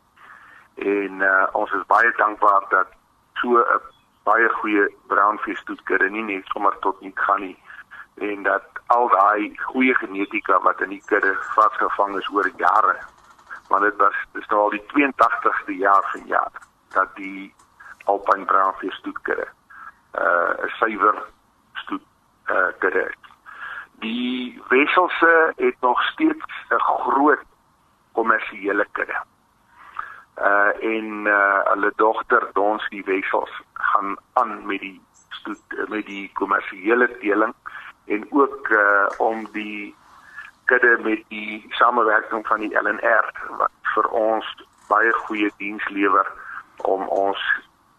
En 0.74 1.20
uh, 1.20 1.46
ons 1.52 1.72
is 1.72 1.86
baie 1.86 2.12
dankbaar 2.16 2.66
dat 2.68 2.88
so 3.34 3.58
'n 3.58 3.80
baie 4.24 4.48
goeie 4.48 4.88
brownfish 5.06 5.60
stoetkere 5.60 6.10
nie 6.10 6.22
net 6.22 6.46
sommer 6.46 6.78
tot 6.80 7.00
nik 7.00 7.18
gaan 7.18 7.40
nie 7.40 7.58
en 8.14 8.42
dat 8.42 8.62
al 8.86 9.08
daai 9.08 9.56
goeie 9.56 9.94
genetika 9.94 10.60
wat 10.60 10.80
in 10.80 10.88
die 10.88 11.02
kudde 11.06 11.34
vasgevang 11.54 12.16
is 12.18 12.30
oor 12.30 12.50
jare 12.56 12.96
want 13.68 13.82
dit 13.82 13.96
was 13.96 14.14
dis 14.32 14.46
nou 14.46 14.60
al 14.60 14.70
die 14.70 14.84
82ste 14.92 15.76
jaar 15.78 16.08
van 16.12 16.26
jaar 16.26 16.52
dat 16.94 17.16
die 17.16 17.54
Alpine 18.04 18.44
Brownfish 18.44 18.96
stoetkudde 18.96 19.48
uh 20.14 20.50
'n 20.64 20.72
suiwer 20.78 21.22
stoet 21.72 22.02
uh 22.50 22.70
kudde 22.78 23.10
die 24.04 24.62
wesselse 24.68 25.52
het 25.56 25.76
nog 25.80 26.02
steeds 26.02 26.44
'n 26.68 26.80
groot 26.80 27.44
kommersiële 28.12 28.86
kudde. 28.92 29.18
Uh 30.38 30.94
en 30.94 31.26
uh 31.26 31.60
hulle 31.64 31.92
dogter 31.96 32.50
Donsie 32.52 33.04
Wessels 33.04 33.50
gaan 33.72 34.16
aan 34.32 34.66
met 34.66 34.80
die 34.80 35.02
stoet 35.28 35.88
met 35.88 36.06
die 36.06 36.30
kommersiële 36.32 37.18
teeling 37.18 37.54
en 38.06 38.26
ook 38.30 38.68
uh 38.68 39.06
om 39.18 39.46
die 39.52 39.94
kudde 40.64 40.98
met 41.02 41.22
die 41.28 41.66
samewerking 41.68 42.46
van 42.46 42.60
die 42.60 42.80
LNR 42.80 43.30
wat 43.58 43.70
vir 43.94 44.08
ons 44.08 44.46
baie 44.88 45.12
goeie 45.12 45.50
diens 45.58 45.88
lewer 45.88 46.28
om 46.76 47.06
ons 47.08 47.40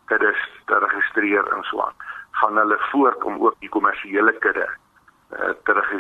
kuddes 0.06 0.42
te 0.66 0.80
registreer 0.86 1.54
en 1.54 1.64
so 1.64 1.82
aan. 1.82 1.94
Gaan 2.32 2.58
hulle 2.58 2.78
voort 2.92 3.24
om 3.24 3.40
ook 3.46 3.56
die 3.60 3.70
kommersiële 3.70 4.34
kudde 4.44 4.68
uh, 4.68 5.54
te 5.64 5.74
reg 5.74 5.92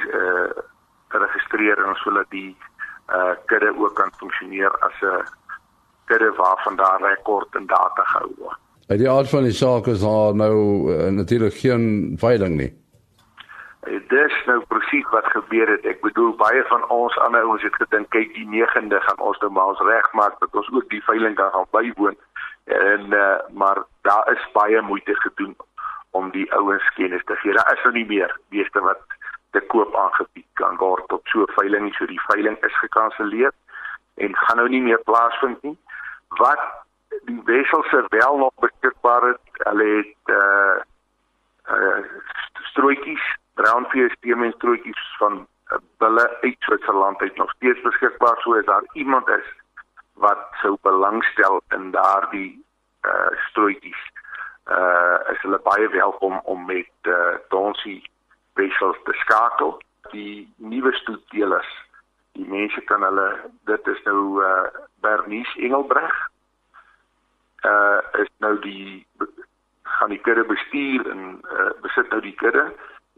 te 1.13 1.17
registreer 1.21 1.79
en 1.85 1.95
sodat 1.95 2.29
die 2.29 2.57
uh 3.13 3.33
kudde 3.45 3.73
ook 3.77 3.95
kan 3.95 4.11
funksioneer 4.17 4.73
as 4.87 5.01
'n 5.01 5.25
kudde 6.05 6.31
waarvan 6.37 6.75
daar 6.75 7.01
rekord 7.01 7.55
en 7.55 7.65
data 7.65 8.03
gehou 8.03 8.33
word. 8.37 8.57
Uit 8.87 8.99
die 8.99 9.09
aard 9.09 9.29
van 9.29 9.43
die 9.43 9.51
saak 9.51 9.87
is 9.87 10.01
daar 10.01 10.35
nou 10.35 10.57
uh, 10.93 11.09
natuurlik 11.09 11.53
geen 11.53 12.15
veiling 12.17 12.55
nie. 12.57 12.84
Dis 13.85 14.33
nou 14.45 14.63
presies 14.67 15.05
wat 15.13 15.25
gebeur 15.29 15.69
het. 15.69 15.85
Ek 15.85 16.01
bedoel 16.01 16.31
baie 16.39 16.63
van 16.69 16.87
ons 16.89 17.17
ander 17.21 17.43
ouens 17.45 17.61
het 17.61 17.75
gedink 17.77 18.09
kyk 18.15 18.31
die 18.33 18.47
9de 18.49 19.01
gaan 19.01 19.19
ons 19.21 19.37
nou 19.43 19.51
maar 19.53 19.73
ons 19.73 19.83
regmaak 19.85 20.39
dat 20.39 20.57
ons 20.57 20.71
ook 20.73 20.89
die 20.89 21.03
veiling 21.05 21.35
kan 21.37 21.51
gaan 21.53 21.69
bywoon. 21.69 22.17
En 22.65 23.13
uh, 23.13 23.37
maar 23.53 23.83
daar 24.01 24.31
is 24.31 24.47
baie 24.57 24.81
moeite 24.81 25.15
gedoen 25.21 25.53
om 26.17 26.31
die 26.33 26.47
ouens 26.53 26.87
kennis 26.97 27.23
te 27.29 27.35
gee. 27.35 27.53
Daar 27.53 27.73
is 27.73 27.83
nou 27.83 27.93
nie 27.93 28.05
meer 28.05 28.33
beeste 28.49 28.81
wat 28.81 29.01
te 29.51 29.61
koop 29.69 29.95
aangebied 29.95 30.49
kan 30.53 30.77
word 30.81 31.13
op 31.13 31.27
so 31.27 31.45
'n 31.45 31.55
veiling 31.59 31.83
nie. 31.83 31.93
So 31.93 32.05
die 32.05 32.25
veiling 32.27 32.57
is 32.65 32.79
gekanselleer 32.79 33.51
en 34.15 34.35
gaan 34.35 34.57
nou 34.57 34.69
nie 34.69 34.81
meer 34.81 35.01
plaasvind 35.03 35.61
nie. 35.61 35.77
Wat 36.41 36.61
die 37.29 37.41
wesselse 37.45 38.05
wel 38.09 38.37
nog 38.37 38.53
beskikbaar 38.59 39.21
het, 39.21 39.41
hulle 39.69 39.89
het 40.01 40.35
uh 40.41 40.77
uh 41.69 42.05
strooitjies 42.73 43.25
brownfish 43.59 44.15
teemenstrootjies 44.25 45.03
van 45.19 45.45
uh, 45.71 45.77
bulle 46.03 46.25
uit 46.41 46.55
Switserland 46.59 47.21
uit 47.21 47.37
nog 47.37 47.51
steeds 47.55 47.81
beskikbaar. 47.81 48.37
So 48.43 48.57
as 48.59 48.65
daar 48.65 48.83
iemand 48.93 49.27
is 49.27 49.47
wat 50.13 50.47
sou 50.61 50.77
belangstel 50.81 51.61
in 51.75 51.91
daardie 51.91 52.51
uh 53.05 53.31
strootjies. 53.49 54.03
Uh 54.67 55.17
is 55.31 55.41
hulle 55.41 55.59
baie 55.63 55.89
welkom 55.89 56.39
om 56.43 56.65
met 56.65 57.09
uh 57.15 57.35
Donsie 57.49 58.01
wessels 58.53 58.97
te 59.03 59.13
skakel. 59.13 59.81
Die 60.11 60.53
nuwe 60.57 60.93
stoetdeelers 60.93 61.71
die 62.35 62.47
mense 62.47 62.81
kan 62.89 63.03
hulle 63.03 63.27
dit 63.69 63.87
is 63.87 64.01
nou 64.07 64.43
uh 64.43 64.67
Bernice 65.03 65.59
Engelbreg 65.59 66.15
uh 67.63 67.99
is 68.21 68.31
nou 68.43 68.57
die 68.59 69.05
gaan 69.95 70.11
die 70.11 70.21
kudde 70.27 70.43
bestuur 70.49 71.07
en 71.11 71.21
uh, 71.43 71.69
besit 71.85 72.09
nou 72.11 72.19
die 72.21 72.35
kudde 72.41 72.65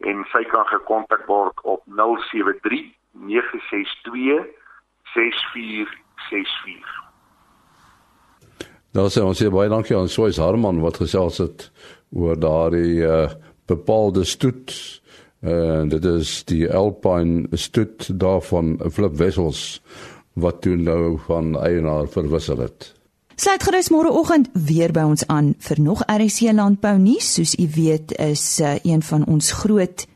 en 0.05 0.25
sy 0.31 0.43
kan 0.51 0.65
gekontak 0.69 1.25
word 1.27 1.57
op 1.63 1.81
073 1.85 2.93
962 3.11 4.45
6464. 5.13 7.05
Daar 8.91 9.09
sê 9.13 9.21
ons 9.21 9.41
baie 9.53 9.69
dankie 9.69 9.97
aan 9.97 10.09
Soys 10.09 10.37
Harman 10.41 10.81
wat 10.81 10.97
gesels 11.01 11.37
het 11.43 11.71
oor 12.15 12.37
daardie 12.39 13.03
uh, 13.05 13.29
bepaalde 13.69 14.23
stoet 14.25 14.73
en 15.45 15.85
uh, 15.85 15.89
dit 15.89 16.05
is 16.05 16.43
die 16.49 16.65
Alpine 16.73 17.45
stoet 17.57 18.07
daarvan 18.19 18.77
Flip 18.91 19.13
Wessels 19.19 19.81
wat 20.33 20.61
toe 20.61 20.75
nou 20.75 21.17
van 21.27 21.53
eienaar 21.59 22.07
verwissel 22.09 22.57
het. 22.57 22.96
Sluit 23.37 23.61
gerus 23.61 23.91
môreoggend 23.93 24.47
weer 24.65 24.89
by 24.89 25.03
ons 25.05 25.21
aan 25.29 25.51
vir 25.61 25.77
nog 25.77 25.99
RC 26.09 26.49
landbou 26.57 26.95
nuus. 26.97 27.27
Soos 27.35 27.51
u 27.61 27.67
weet 27.75 28.15
is 28.17 28.41
uh, 28.65 28.79
een 28.81 29.03
van 29.05 29.27
ons 29.29 29.51
groot 29.59 30.07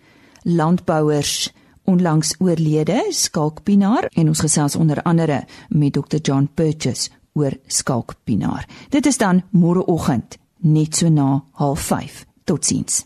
landbouers 0.41 1.51
onlangs 1.85 2.33
oorlede, 2.41 2.97
Skalkpinaar 3.13 4.09
en 4.17 4.33
ons 4.33 4.41
gesels 4.41 4.75
onder 4.75 5.03
andere 5.05 5.43
met 5.69 5.93
Dr 5.93 6.17
John 6.17 6.49
Purchase 6.53 7.13
oor 7.37 7.53
Skalkpinaar. 7.67 8.65
Dit 8.89 9.05
is 9.05 9.21
dan 9.21 9.45
môreoggend 9.53 10.41
net 10.57 10.95
so 10.95 11.09
na 11.09 11.43
05:30. 11.53 12.25
Totsiens. 12.43 13.05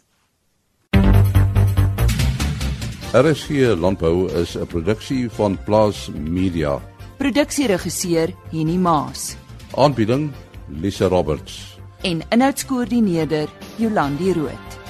RC 3.11 3.75
landbou 3.75 4.31
is 4.31 4.55
'n 4.55 4.65
produksie 4.65 5.29
van 5.29 5.57
Plaas 5.63 6.09
Media. 6.15 6.79
Produksieregisseur 7.17 8.33
Henny 8.51 8.77
Maas 8.77 9.35
Aanbieding 9.77 10.31
Lisa 10.81 11.07
Roberts 11.07 11.75
en 12.05 12.21
inhoudskoördineerder 12.29 13.49
Jolandi 13.77 14.33
Root. 14.33 14.84